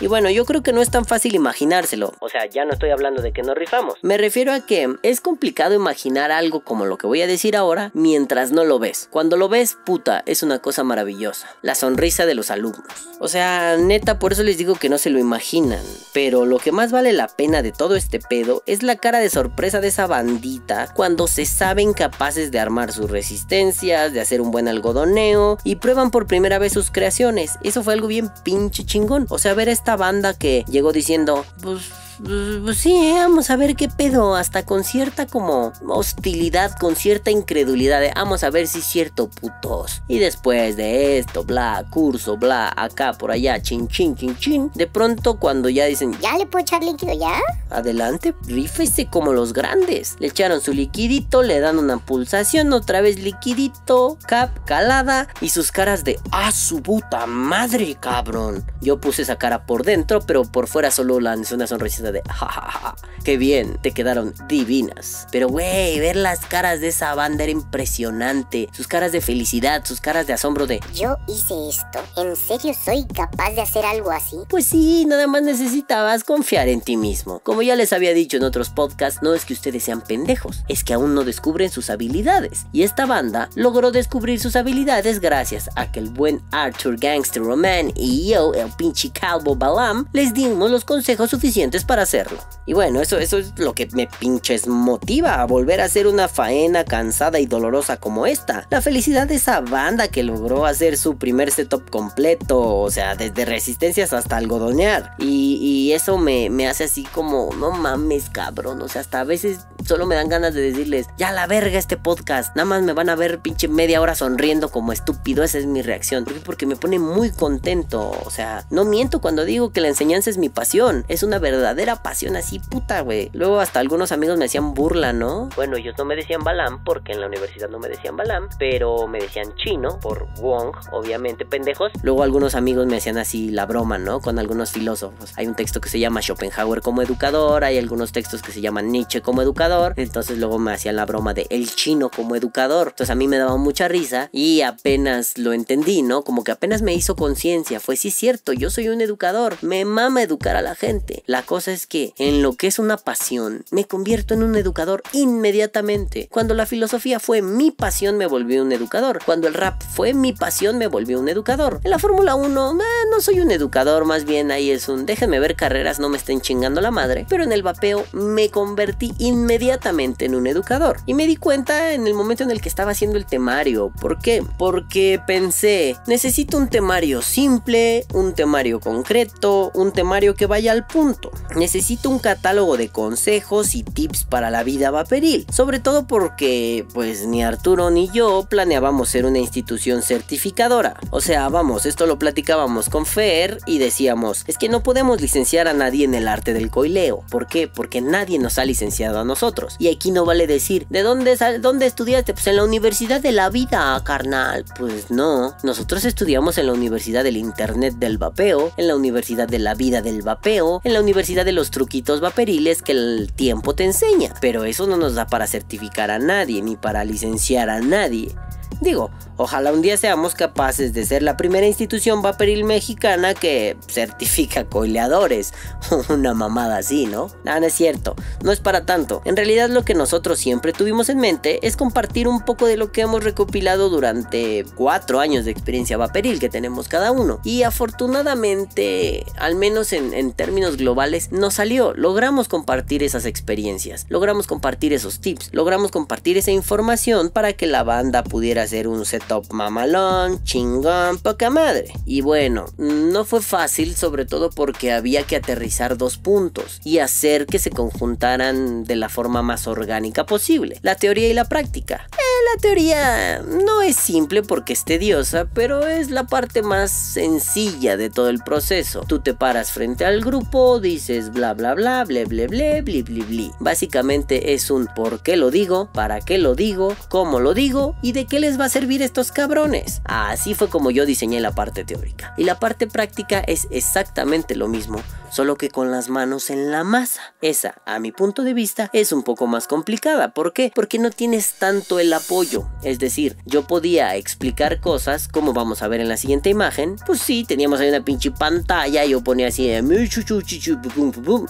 Y 0.00 0.06
bueno, 0.06 0.30
yo 0.30 0.44
creo 0.44 0.62
que 0.62 0.72
no 0.72 0.82
es 0.82 0.90
tan 0.90 1.04
fácil 1.04 1.34
imaginárselo. 1.34 2.12
O 2.20 2.28
sea, 2.28 2.46
ya 2.46 2.64
no 2.64 2.72
estoy 2.72 2.90
hablando 2.90 3.22
de 3.22 3.32
que 3.32 3.42
nos 3.42 3.56
rifamos. 3.56 3.94
Me 4.02 4.16
refiero 4.16 4.52
a 4.52 4.60
que 4.60 4.96
es 5.02 5.20
complicado 5.20 5.74
imaginar 5.74 6.32
algo 6.32 6.60
como 6.60 6.86
lo 6.86 6.98
que 6.98 7.06
voy 7.06 7.22
a 7.22 7.26
decir 7.26 7.56
ahora 7.56 7.90
mientras 7.94 8.50
no 8.50 8.64
lo 8.64 8.78
ves. 8.78 9.08
Cuando 9.10 9.36
lo 9.36 9.48
ves, 9.48 9.76
puta, 9.84 10.22
es 10.26 10.42
una 10.42 10.58
cosa 10.58 10.82
maravillosa. 10.82 11.48
La 11.62 11.74
sonrisa 11.74 12.26
de 12.26 12.34
los 12.34 12.50
alumnos. 12.50 13.08
O 13.20 13.28
sea, 13.28 13.76
neta, 13.76 14.18
por 14.18 14.32
eso 14.32 14.42
les 14.42 14.58
digo 14.58 14.74
que 14.74 14.88
no 14.88 14.98
se 14.98 15.10
lo 15.10 15.18
imaginan. 15.18 15.84
Pero 16.12 16.46
lo 16.46 16.58
que 16.58 16.72
más 16.72 16.90
vale 16.90 17.12
la 17.12 17.28
pena 17.28 17.62
de 17.62 17.72
todo 17.72 17.94
este 17.94 18.18
pedo 18.18 18.62
es 18.66 18.82
la 18.82 18.96
cara 18.96 19.20
de 19.20 19.30
sorpresa 19.30 19.80
de 19.80 19.88
esa 19.88 20.06
bandita 20.06 20.92
cuando 20.94 21.28
se 21.28 21.44
saben 21.46 21.92
capaces 21.92 22.50
de 22.50 22.58
armar 22.58 22.92
sus 22.92 23.10
resistencias, 23.10 24.12
de 24.12 24.20
hacer 24.20 24.40
un 24.40 24.50
buen 24.50 24.66
algodoneo 24.66 25.58
y 25.64 25.76
prueban 25.76 26.10
por 26.10 26.26
primera 26.26 26.58
vez 26.58 26.72
sus 26.72 26.90
creaciones. 26.90 27.58
Eso 27.62 27.82
fue 27.82 27.94
algo 27.94 28.08
bien 28.08 28.30
pinche 28.42 28.84
chingón. 28.84 29.27
O 29.28 29.38
sea, 29.38 29.54
ver 29.54 29.68
esta 29.68 29.96
banda 29.96 30.34
que 30.34 30.64
llegó 30.68 30.92
diciendo, 30.92 31.44
pues 31.62 31.90
pues 32.22 32.78
sí, 32.78 32.94
¿eh? 32.94 33.14
vamos 33.18 33.50
a 33.50 33.56
ver 33.56 33.76
qué 33.76 33.88
pedo, 33.88 34.34
hasta 34.34 34.64
con 34.64 34.84
cierta 34.84 35.26
como 35.26 35.72
hostilidad, 35.86 36.76
con 36.78 36.96
cierta 36.96 37.30
incredulidad 37.30 38.02
vamos 38.14 38.44
a 38.44 38.50
ver 38.50 38.66
si 38.66 38.80
es 38.80 38.84
cierto, 38.84 39.28
putos. 39.28 40.02
Y 40.08 40.18
después 40.18 40.76
de 40.76 41.18
esto, 41.18 41.44
bla, 41.44 41.84
curso, 41.90 42.36
bla, 42.36 42.72
acá, 42.76 43.12
por 43.12 43.30
allá, 43.30 43.60
chin, 43.62 43.88
chin, 43.88 44.14
chin, 44.16 44.36
chin. 44.36 44.70
De 44.74 44.86
pronto 44.86 45.38
cuando 45.38 45.68
ya 45.68 45.86
dicen, 45.86 46.16
¿Ya 46.20 46.36
le 46.36 46.46
puedo 46.46 46.62
echar 46.62 46.82
líquido 46.82 47.12
ya? 47.18 47.40
adelante, 47.70 48.34
rífese 48.46 49.06
como 49.06 49.32
los 49.32 49.52
grandes. 49.52 50.16
Le 50.18 50.28
echaron 50.28 50.60
su 50.60 50.72
liquidito, 50.72 51.42
le 51.42 51.60
dan 51.60 51.78
una 51.78 51.98
pulsación, 51.98 52.72
otra 52.72 53.00
vez 53.00 53.18
liquidito, 53.18 54.18
cap, 54.26 54.50
calada 54.64 55.28
y 55.40 55.50
sus 55.50 55.70
caras 55.72 56.04
de 56.04 56.18
¡Ah, 56.30 56.52
su 56.52 56.82
puta 56.82 57.26
madre, 57.26 57.96
cabrón! 58.00 58.64
Yo 58.80 59.00
puse 59.00 59.22
esa 59.22 59.36
cara 59.36 59.66
por 59.66 59.84
dentro, 59.84 60.20
pero 60.20 60.44
por 60.44 60.66
fuera 60.66 60.90
solo 60.90 61.20
lancé 61.20 61.54
una 61.54 61.66
de 62.12 62.22
jajaja. 62.28 62.94
¡Qué 63.24 63.36
bien! 63.36 63.78
Te 63.82 63.92
quedaron 63.92 64.34
divinas. 64.48 65.26
Pero 65.30 65.48
güey, 65.48 65.98
ver 66.00 66.16
las 66.16 66.40
caras 66.40 66.80
de 66.80 66.88
esa 66.88 67.14
banda 67.14 67.44
era 67.44 67.52
impresionante. 67.52 68.68
Sus 68.72 68.86
caras 68.86 69.12
de 69.12 69.20
felicidad, 69.20 69.84
sus 69.84 70.00
caras 70.00 70.26
de 70.26 70.32
asombro 70.32 70.66
de 70.66 70.80
Yo 70.94 71.16
hice 71.26 71.54
esto. 71.68 72.00
¿En 72.16 72.36
serio 72.36 72.72
soy 72.74 73.06
capaz 73.06 73.50
de 73.52 73.62
hacer 73.62 73.84
algo 73.84 74.10
así? 74.10 74.36
Pues 74.48 74.66
sí, 74.66 75.04
nada 75.06 75.26
más 75.26 75.42
necesitabas 75.42 76.24
confiar 76.24 76.68
en 76.68 76.80
ti 76.80 76.96
mismo. 76.96 77.40
Como 77.40 77.62
ya 77.62 77.76
les 77.76 77.92
había 77.92 78.14
dicho 78.14 78.36
en 78.36 78.44
otros 78.44 78.70
podcasts, 78.70 79.20
no 79.22 79.34
es 79.34 79.44
que 79.44 79.54
ustedes 79.54 79.84
sean 79.84 80.00
pendejos, 80.00 80.62
es 80.68 80.84
que 80.84 80.94
aún 80.94 81.14
no 81.14 81.24
descubren 81.24 81.70
sus 81.70 81.90
habilidades. 81.90 82.66
Y 82.72 82.82
esta 82.82 83.06
banda 83.06 83.50
logró 83.54 83.90
descubrir 83.90 84.40
sus 84.40 84.56
habilidades 84.56 85.20
gracias 85.20 85.70
a 85.76 85.90
que 85.90 86.00
el 86.00 86.10
buen 86.10 86.42
Arthur 86.52 86.96
Gangster 86.98 87.42
Roman 87.42 87.92
y 87.94 88.30
yo, 88.30 88.54
el 88.54 88.70
pinche 88.72 89.10
calvo 89.10 89.56
Balam, 89.56 90.06
les 90.12 90.34
dimos 90.34 90.70
los 90.70 90.84
consejos 90.84 91.30
suficientes 91.30 91.84
para 91.84 91.97
hacerlo. 92.02 92.38
Y 92.66 92.74
bueno, 92.74 93.00
eso, 93.00 93.18
eso 93.18 93.38
es 93.38 93.58
lo 93.58 93.74
que 93.74 93.88
me 93.92 94.06
pinches 94.06 94.66
motiva 94.66 95.40
a 95.40 95.46
volver 95.46 95.80
a 95.80 95.84
hacer 95.84 96.06
una 96.06 96.28
faena 96.28 96.84
cansada 96.84 97.40
y 97.40 97.46
dolorosa 97.46 97.96
como 97.96 98.26
esta. 98.26 98.66
La 98.70 98.82
felicidad 98.82 99.26
de 99.26 99.36
esa 99.36 99.60
banda 99.60 100.08
que 100.08 100.22
logró 100.22 100.66
hacer 100.66 100.96
su 100.96 101.16
primer 101.16 101.50
setup 101.50 101.88
completo, 101.90 102.60
o 102.60 102.90
sea, 102.90 103.14
desde 103.14 103.44
resistencias 103.44 104.12
hasta 104.12 104.36
algodonear. 104.36 105.14
Y, 105.18 105.66
eso 105.88 106.18
me, 106.18 106.50
me 106.50 106.68
hace 106.68 106.84
así 106.84 107.04
como, 107.04 107.48
no 107.58 107.70
mames, 107.70 108.28
cabrón. 108.28 108.82
O 108.82 108.88
sea, 108.88 109.00
hasta 109.00 109.20
a 109.20 109.24
veces 109.24 109.60
solo 109.86 110.06
me 110.06 110.14
dan 110.14 110.28
ganas 110.28 110.52
de 110.52 110.60
decirles, 110.60 111.06
ya 111.16 111.32
la 111.32 111.46
verga 111.46 111.78
este 111.78 111.96
podcast. 111.96 112.54
Nada 112.54 112.66
más 112.66 112.82
me 112.82 112.92
van 112.92 113.08
a 113.08 113.16
ver 113.16 113.40
pinche 113.40 113.68
media 113.68 114.00
hora 114.00 114.14
sonriendo 114.14 114.70
como 114.70 114.92
estúpido. 114.92 115.42
Esa 115.42 115.58
es 115.58 115.66
mi 115.66 115.80
reacción. 115.80 116.24
¿Por? 116.24 116.40
Porque 116.42 116.66
me 116.66 116.76
pone 116.76 116.98
muy 116.98 117.30
contento. 117.30 118.10
O 118.24 118.30
sea, 118.30 118.66
no 118.70 118.84
miento 118.84 119.20
cuando 119.20 119.44
digo 119.44 119.72
que 119.72 119.80
la 119.80 119.88
enseñanza 119.88 120.28
es 120.30 120.38
mi 120.38 120.48
pasión. 120.48 121.04
Es 121.08 121.22
una 121.22 121.38
verdadera 121.38 121.87
pasión 121.96 122.36
así, 122.36 122.58
puta, 122.58 123.00
güey. 123.00 123.30
Luego 123.32 123.60
hasta 123.60 123.80
algunos 123.80 124.12
amigos 124.12 124.38
me 124.38 124.44
hacían 124.44 124.74
burla, 124.74 125.12
¿no? 125.12 125.48
Bueno, 125.56 125.76
ellos 125.76 125.94
no 125.98 126.04
me 126.04 126.16
decían 126.16 126.44
Balam 126.44 126.84
porque 126.84 127.12
en 127.12 127.20
la 127.20 127.26
universidad 127.26 127.68
no 127.68 127.78
me 127.78 127.88
decían 127.88 128.16
Balam, 128.16 128.48
pero 128.58 129.06
me 129.06 129.18
decían 129.18 129.54
chino 129.56 129.98
por 130.00 130.26
Wong, 130.40 130.74
obviamente, 130.92 131.44
pendejos. 131.44 131.92
Luego 132.02 132.22
algunos 132.22 132.54
amigos 132.54 132.86
me 132.86 132.96
hacían 132.96 133.18
así 133.18 133.50
la 133.50 133.66
broma, 133.66 133.98
¿no? 133.98 134.20
Con 134.20 134.38
algunos 134.38 134.72
filósofos. 134.72 135.32
Hay 135.36 135.46
un 135.46 135.54
texto 135.54 135.80
que 135.80 135.88
se 135.88 135.98
llama 135.98 136.20
Schopenhauer 136.22 136.82
como 136.82 137.02
educador, 137.02 137.64
hay 137.64 137.78
algunos 137.78 138.12
textos 138.12 138.42
que 138.42 138.52
se 138.52 138.60
llaman 138.60 138.90
Nietzsche 138.90 139.20
como 139.20 139.42
educador. 139.42 139.94
Entonces 139.96 140.38
luego 140.38 140.58
me 140.58 140.72
hacían 140.72 140.96
la 140.96 141.06
broma 141.06 141.34
de 141.34 141.46
el 141.50 141.74
chino 141.74 142.10
como 142.10 142.36
educador. 142.36 142.88
Entonces 142.88 143.10
a 143.10 143.14
mí 143.14 143.28
me 143.28 143.38
daba 143.38 143.56
mucha 143.56 143.88
risa 143.88 144.28
y 144.32 144.62
apenas 144.62 145.38
lo 145.38 145.52
entendí, 145.52 146.02
¿no? 146.02 146.22
Como 146.22 146.44
que 146.44 146.52
apenas 146.52 146.82
me 146.82 146.94
hizo 146.94 147.16
conciencia. 147.16 147.80
Fue 147.80 147.96
sí 147.96 148.10
cierto, 148.10 148.52
yo 148.52 148.70
soy 148.70 148.88
un 148.88 149.00
educador. 149.00 149.56
Me 149.62 149.84
mama 149.84 150.22
educar 150.22 150.56
a 150.56 150.62
la 150.62 150.74
gente. 150.74 151.22
La 151.26 151.42
cosa 151.42 151.67
es 151.68 151.86
que 151.86 152.12
en 152.18 152.42
lo 152.42 152.54
que 152.54 152.66
es 152.66 152.78
una 152.78 152.96
pasión, 152.96 153.64
me 153.70 153.84
convierto 153.84 154.34
en 154.34 154.42
un 154.42 154.56
educador 154.56 155.02
inmediatamente. 155.12 156.28
Cuando 156.30 156.54
la 156.54 156.66
filosofía 156.66 157.20
fue 157.20 157.42
mi 157.42 157.70
pasión, 157.70 158.16
me 158.16 158.26
volví 158.26 158.58
un 158.58 158.72
educador. 158.72 159.20
Cuando 159.24 159.48
el 159.48 159.54
rap 159.54 159.82
fue 159.82 160.14
mi 160.14 160.32
pasión, 160.32 160.78
me 160.78 160.86
volví 160.86 161.14
un 161.14 161.28
educador. 161.28 161.80
En 161.84 161.90
la 161.90 161.98
Fórmula 161.98 162.34
1, 162.34 162.72
eh, 162.72 162.84
no 163.10 163.20
soy 163.20 163.40
un 163.40 163.50
educador, 163.50 164.04
más 164.04 164.24
bien 164.24 164.50
ahí 164.50 164.70
es 164.70 164.88
un 164.88 165.06
déjenme 165.06 165.40
ver 165.40 165.56
carreras, 165.56 165.98
no 165.98 166.08
me 166.08 166.18
estén 166.18 166.40
chingando 166.40 166.80
la 166.80 166.90
madre. 166.90 167.26
Pero 167.28 167.44
en 167.44 167.52
el 167.52 167.62
vapeo 167.62 168.04
me 168.12 168.50
convertí 168.50 169.12
inmediatamente 169.18 170.26
en 170.26 170.34
un 170.34 170.46
educador. 170.46 170.98
Y 171.06 171.14
me 171.14 171.26
di 171.26 171.36
cuenta 171.36 171.92
en 171.92 172.06
el 172.06 172.14
momento 172.14 172.44
en 172.44 172.50
el 172.50 172.60
que 172.60 172.68
estaba 172.68 172.92
haciendo 172.92 173.18
el 173.18 173.26
temario. 173.26 173.92
¿Por 174.00 174.18
qué? 174.18 174.44
Porque 174.58 175.20
pensé, 175.26 175.96
necesito 176.06 176.56
un 176.56 176.68
temario 176.68 177.22
simple, 177.22 178.06
un 178.12 178.34
temario 178.34 178.80
concreto, 178.80 179.70
un 179.74 179.92
temario 179.92 180.34
que 180.34 180.46
vaya 180.46 180.72
al 180.72 180.86
punto. 180.86 181.30
Necesito 181.58 182.08
un 182.08 182.20
catálogo 182.20 182.76
de 182.76 182.88
consejos 182.88 183.74
y 183.74 183.82
tips 183.82 184.24
para 184.24 184.50
la 184.50 184.62
vida 184.62 184.90
vaporil. 184.90 185.44
Sobre 185.52 185.80
todo 185.80 186.06
porque, 186.06 186.86
pues, 186.94 187.26
ni 187.26 187.42
Arturo 187.42 187.90
ni 187.90 188.08
yo 188.10 188.46
planeábamos 188.48 189.08
ser 189.08 189.26
una 189.26 189.38
institución 189.38 190.02
certificadora. 190.02 190.94
O 191.10 191.20
sea, 191.20 191.48
vamos, 191.48 191.84
esto 191.84 192.06
lo 192.06 192.18
platicábamos 192.18 192.88
con 192.88 193.06
Fer 193.06 193.58
y 193.66 193.78
decíamos, 193.78 194.44
es 194.46 194.56
que 194.56 194.68
no 194.68 194.82
podemos 194.82 195.20
licenciar 195.20 195.66
a 195.66 195.74
nadie 195.74 196.04
en 196.04 196.14
el 196.14 196.28
arte 196.28 196.54
del 196.54 196.70
coileo. 196.70 197.24
¿Por 197.30 197.48
qué? 197.48 197.66
Porque 197.66 198.00
nadie 198.00 198.38
nos 198.38 198.58
ha 198.58 198.64
licenciado 198.64 199.18
a 199.18 199.24
nosotros. 199.24 199.74
Y 199.78 199.88
aquí 199.88 200.12
no 200.12 200.24
vale 200.24 200.46
decir, 200.46 200.86
¿de 200.90 201.02
dónde, 201.02 201.36
dónde 201.60 201.86
estudiaste? 201.86 202.34
Pues 202.34 202.46
en 202.46 202.56
la 202.56 202.64
Universidad 202.64 203.20
de 203.20 203.32
la 203.32 203.50
Vida, 203.50 204.00
carnal. 204.04 204.64
Pues 204.78 205.10
no, 205.10 205.56
nosotros 205.62 206.04
estudiamos 206.04 206.58
en 206.58 206.66
la 206.66 206.72
Universidad 206.72 207.24
del 207.24 207.36
Internet 207.36 207.94
del 207.96 208.18
Vapeo, 208.18 208.72
en 208.76 208.86
la 208.86 208.96
Universidad 208.96 209.48
de 209.48 209.58
la 209.58 209.74
Vida 209.74 210.02
del 210.02 210.22
Vapeo, 210.22 210.80
en 210.84 210.92
la 210.92 211.00
Universidad 211.00 211.44
de 211.48 211.52
los 211.52 211.70
Truquitos 211.70 212.20
Vaperiles 212.20 212.82
que 212.82 212.92
el 212.92 213.32
tiempo 213.34 213.74
te 213.74 213.84
enseña. 213.84 214.34
Pero 214.38 214.64
eso 214.64 214.86
no 214.86 214.98
nos 214.98 215.14
da 215.14 215.26
para 215.26 215.46
certificar 215.46 216.10
a 216.10 216.18
nadie, 216.18 216.60
ni 216.60 216.76
para 216.76 217.04
licenciar 217.04 217.70
a 217.70 217.80
nadie. 217.80 218.34
Digo, 218.80 219.10
ojalá 219.36 219.72
un 219.72 219.82
día 219.82 219.96
seamos 219.96 220.36
capaces 220.36 220.92
de 220.92 221.04
ser 221.04 221.22
la 221.22 221.36
primera 221.36 221.66
institución 221.66 222.22
vaporil 222.22 222.62
mexicana 222.64 223.34
que 223.34 223.76
certifica 223.88 224.64
coileadores. 224.64 225.52
Una 226.08 226.32
mamada 226.32 226.78
así, 226.78 227.06
¿no? 227.06 227.28
Nada, 227.42 227.58
no 227.58 227.66
es 227.66 227.74
cierto, 227.74 228.14
no 228.44 228.52
es 228.52 228.60
para 228.60 228.86
tanto. 228.86 229.20
En 229.24 229.36
realidad 229.36 229.68
lo 229.68 229.84
que 229.84 229.94
nosotros 229.94 230.38
siempre 230.38 230.72
tuvimos 230.72 231.08
en 231.08 231.18
mente 231.18 231.66
es 231.66 231.76
compartir 231.76 232.28
un 232.28 232.44
poco 232.44 232.66
de 232.66 232.76
lo 232.76 232.92
que 232.92 233.00
hemos 233.00 233.24
recopilado 233.24 233.90
durante 233.90 234.64
cuatro 234.76 235.18
años 235.18 235.44
de 235.44 235.50
experiencia 235.50 235.96
vaporil 235.96 236.38
que 236.38 236.48
tenemos 236.48 236.86
cada 236.86 237.10
uno. 237.10 237.40
Y 237.42 237.64
afortunadamente, 237.64 239.26
al 239.38 239.56
menos 239.56 239.92
en, 239.92 240.14
en 240.14 240.32
términos 240.32 240.76
globales, 240.76 241.32
nos 241.32 241.54
salió. 241.54 241.94
Logramos 241.94 242.46
compartir 242.46 243.02
esas 243.02 243.24
experiencias, 243.24 244.06
logramos 244.08 244.46
compartir 244.46 244.92
esos 244.92 245.18
tips, 245.18 245.50
logramos 245.52 245.90
compartir 245.90 246.38
esa 246.38 246.52
información 246.52 247.30
para 247.30 247.54
que 247.54 247.66
la 247.66 247.82
banda 247.82 248.22
pudiera 248.22 248.67
hacer 248.68 248.86
un 248.86 249.06
setup 249.06 249.50
mamalón, 249.50 250.44
chingón, 250.44 251.16
poca 251.20 251.48
madre. 251.48 251.90
Y 252.04 252.20
bueno, 252.20 252.66
no 252.76 253.24
fue 253.24 253.40
fácil, 253.40 253.96
sobre 253.96 254.26
todo 254.26 254.50
porque 254.50 254.92
había 254.92 255.22
que 255.22 255.36
aterrizar 255.36 255.96
dos 255.96 256.18
puntos 256.18 256.82
y 256.84 256.98
hacer 256.98 257.46
que 257.46 257.58
se 257.58 257.70
conjuntaran 257.70 258.84
de 258.84 258.96
la 258.96 259.08
forma 259.08 259.40
más 259.40 259.66
orgánica 259.66 260.26
posible, 260.26 260.78
la 260.82 260.96
teoría 260.96 261.30
y 261.30 261.32
la 261.32 261.46
práctica. 261.46 262.06
Eh, 262.12 262.54
la 262.54 262.60
teoría 262.60 263.42
no 263.42 263.80
es 263.80 263.96
simple 263.96 264.42
porque 264.42 264.74
es 264.74 264.84
tediosa, 264.84 265.46
pero 265.54 265.86
es 265.86 266.10
la 266.10 266.26
parte 266.26 266.60
más 266.60 266.90
sencilla 266.90 267.96
de 267.96 268.10
todo 268.10 268.28
el 268.28 268.40
proceso. 268.40 269.02
Tú 269.08 269.20
te 269.20 269.32
paras 269.32 269.72
frente 269.72 270.04
al 270.04 270.20
grupo, 270.20 270.78
dices 270.78 271.32
bla 271.32 271.54
bla 271.54 271.72
bla, 271.72 272.04
ble 272.04 272.26
ble 272.26 272.48
ble, 272.48 272.82
bli 272.82 273.02
bli 273.02 273.22
bli. 273.22 273.50
Básicamente 273.60 274.52
es 274.52 274.70
un 274.70 274.88
por 274.94 275.22
qué 275.22 275.36
lo 275.36 275.50
digo, 275.50 275.88
para 275.94 276.20
qué 276.20 276.36
lo 276.36 276.54
digo, 276.54 276.94
cómo 277.08 277.40
lo 277.40 277.54
digo 277.54 277.96
y 278.02 278.12
de 278.12 278.26
qué 278.26 278.40
les 278.40 278.57
va 278.58 278.66
a 278.66 278.68
servir 278.68 279.02
estos 279.02 279.32
cabrones. 279.32 280.02
Así 280.04 280.54
fue 280.54 280.68
como 280.68 280.90
yo 280.90 281.06
diseñé 281.06 281.40
la 281.40 281.52
parte 281.52 281.84
teórica. 281.84 282.34
Y 282.36 282.44
la 282.44 282.58
parte 282.58 282.86
práctica 282.86 283.40
es 283.40 283.68
exactamente 283.70 284.54
lo 284.56 284.68
mismo, 284.68 285.00
solo 285.30 285.56
que 285.56 285.70
con 285.70 285.90
las 285.90 286.08
manos 286.08 286.50
en 286.50 286.70
la 286.70 286.84
masa. 286.84 287.34
Esa, 287.40 287.80
a 287.86 287.98
mi 287.98 288.12
punto 288.12 288.42
de 288.42 288.54
vista, 288.54 288.90
es 288.92 289.12
un 289.12 289.22
poco 289.22 289.46
más 289.46 289.68
complicada. 289.68 290.32
¿Por 290.34 290.52
qué? 290.52 290.72
Porque 290.74 290.98
no 290.98 291.10
tienes 291.10 291.54
tanto 291.54 291.98
el 291.98 292.12
apoyo. 292.12 292.68
Es 292.82 292.98
decir, 292.98 293.36
yo 293.46 293.66
podía 293.66 294.16
explicar 294.16 294.80
cosas, 294.80 295.28
como 295.28 295.52
vamos 295.52 295.82
a 295.82 295.88
ver 295.88 296.00
en 296.00 296.08
la 296.08 296.16
siguiente 296.16 296.50
imagen. 296.50 296.96
Pues 297.06 297.20
sí, 297.20 297.44
teníamos 297.44 297.80
ahí 297.80 297.88
una 297.88 298.04
pinche 298.04 298.30
pantalla, 298.30 299.04
yo 299.04 299.22
ponía 299.22 299.48
así 299.48 299.68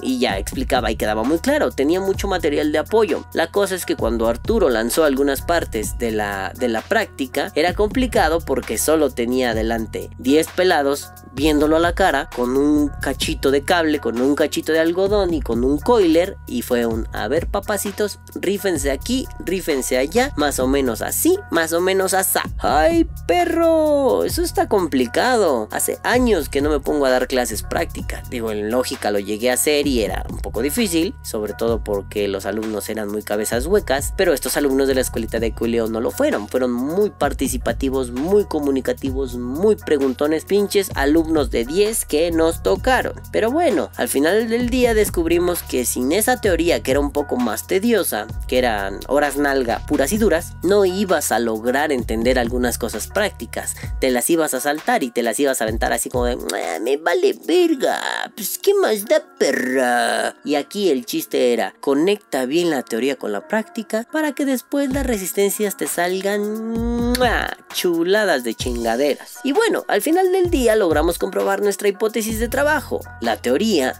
y 0.02 0.18
ya 0.18 0.38
explicaba 0.38 0.90
y 0.90 0.96
quedaba 0.96 1.22
muy 1.22 1.38
claro. 1.38 1.70
Tenía 1.70 2.00
mucho 2.00 2.28
material 2.28 2.72
de 2.72 2.78
apoyo. 2.78 3.24
La 3.32 3.48
cosa 3.48 3.74
es 3.74 3.86
que 3.86 3.96
cuando 3.96 4.28
Arturo 4.28 4.70
lanzó 4.70 5.04
algunas 5.04 5.42
partes 5.42 5.98
de 5.98 6.10
la, 6.10 6.52
de 6.56 6.68
la 6.68 6.82
práctica, 6.82 7.52
era 7.54 7.74
complicado 7.74 8.40
porque 8.40 8.78
solo 8.78 9.10
tenía 9.10 9.50
adelante 9.50 10.10
10 10.18 10.48
pelados 10.48 11.10
viéndolo 11.32 11.76
a 11.76 11.80
la 11.80 11.94
cara 11.94 12.28
con 12.34 12.56
un 12.56 12.88
cachito 12.88 13.50
de 13.50 13.62
cable, 13.68 14.00
con 14.00 14.18
un 14.18 14.34
cachito 14.34 14.72
de 14.72 14.80
algodón 14.80 15.34
y 15.34 15.42
con 15.42 15.62
un 15.62 15.78
coiler 15.78 16.38
y 16.46 16.62
fue 16.62 16.86
un, 16.86 17.06
a 17.12 17.28
ver 17.28 17.48
papacitos, 17.48 18.18
rífense 18.34 18.90
aquí, 18.90 19.28
rífense 19.40 19.98
allá, 19.98 20.32
más 20.36 20.58
o 20.58 20.66
menos 20.66 21.02
así, 21.02 21.38
más 21.50 21.74
o 21.74 21.80
menos 21.82 22.14
así. 22.14 22.38
¡Ay, 22.60 23.06
perro! 23.26 24.24
Eso 24.24 24.40
está 24.40 24.68
complicado. 24.68 25.68
Hace 25.70 25.98
años 26.02 26.48
que 26.48 26.62
no 26.62 26.70
me 26.70 26.80
pongo 26.80 27.04
a 27.04 27.10
dar 27.10 27.28
clases 27.28 27.62
prácticas. 27.62 28.30
Digo, 28.30 28.52
en 28.52 28.70
lógica 28.70 29.10
lo 29.10 29.18
llegué 29.18 29.50
a 29.50 29.54
hacer 29.54 29.86
y 29.86 30.00
era 30.00 30.24
un 30.30 30.38
poco 30.38 30.62
difícil, 30.62 31.14
sobre 31.22 31.52
todo 31.52 31.84
porque 31.84 32.26
los 32.26 32.46
alumnos 32.46 32.88
eran 32.88 33.10
muy 33.10 33.22
cabezas 33.22 33.66
huecas, 33.66 34.14
pero 34.16 34.32
estos 34.32 34.56
alumnos 34.56 34.88
de 34.88 34.94
la 34.94 35.02
escuelita 35.02 35.40
de 35.40 35.52
coileo 35.52 35.88
no 35.88 36.00
lo 36.00 36.10
fueron, 36.10 36.48
fueron 36.48 36.72
muy 36.72 37.10
participativos, 37.10 38.12
muy 38.12 38.46
comunicativos, 38.46 39.36
muy 39.36 39.76
preguntones, 39.76 40.46
pinches 40.46 40.90
alumnos 40.94 41.50
de 41.50 41.66
10 41.66 42.06
que 42.06 42.30
nos 42.30 42.62
tocaron. 42.62 43.12
Pero 43.30 43.50
bueno, 43.50 43.57
al 43.60 44.08
final 44.08 44.48
del 44.48 44.70
día 44.70 44.94
descubrimos 44.94 45.64
que 45.64 45.84
sin 45.84 46.12
esa 46.12 46.40
teoría 46.40 46.80
que 46.82 46.92
era 46.92 47.00
un 47.00 47.10
poco 47.10 47.36
más 47.36 47.66
tediosa, 47.66 48.28
que 48.46 48.58
eran 48.58 49.00
horas 49.08 49.36
nalga 49.36 49.84
puras 49.86 50.12
y 50.12 50.18
duras, 50.18 50.52
no 50.62 50.84
ibas 50.84 51.32
a 51.32 51.40
lograr 51.40 51.90
entender 51.90 52.38
algunas 52.38 52.78
cosas 52.78 53.08
prácticas, 53.08 53.74
te 54.00 54.10
las 54.10 54.30
ibas 54.30 54.54
a 54.54 54.60
saltar 54.60 55.02
y 55.02 55.10
te 55.10 55.24
las 55.24 55.40
ibas 55.40 55.60
a 55.60 55.64
aventar 55.64 55.92
así 55.92 56.08
como 56.08 56.26
de, 56.26 56.38
"Ah, 56.54 56.78
me 56.80 56.98
vale 56.98 57.36
verga, 57.46 58.00
pues 58.36 58.58
qué 58.58 58.74
más 58.74 59.04
da 59.06 59.24
perra. 59.38 60.36
Y 60.44 60.54
aquí 60.54 60.90
el 60.90 61.04
chiste 61.04 61.52
era, 61.52 61.74
conecta 61.80 62.46
bien 62.46 62.70
la 62.70 62.82
teoría 62.82 63.16
con 63.16 63.32
la 63.32 63.48
práctica 63.48 64.06
para 64.12 64.32
que 64.32 64.44
después 64.44 64.92
las 64.92 65.04
resistencias 65.04 65.76
te 65.76 65.88
salgan 65.88 67.12
chuladas 67.74 68.44
de 68.44 68.54
chingaderas. 68.54 69.38
Y 69.42 69.52
bueno, 69.52 69.84
al 69.88 70.00
final 70.00 70.30
del 70.32 70.50
día 70.50 70.76
logramos 70.76 71.18
comprobar 71.18 71.60
nuestra 71.60 71.88
hipótesis 71.88 72.38
de 72.38 72.48
trabajo. 72.48 73.00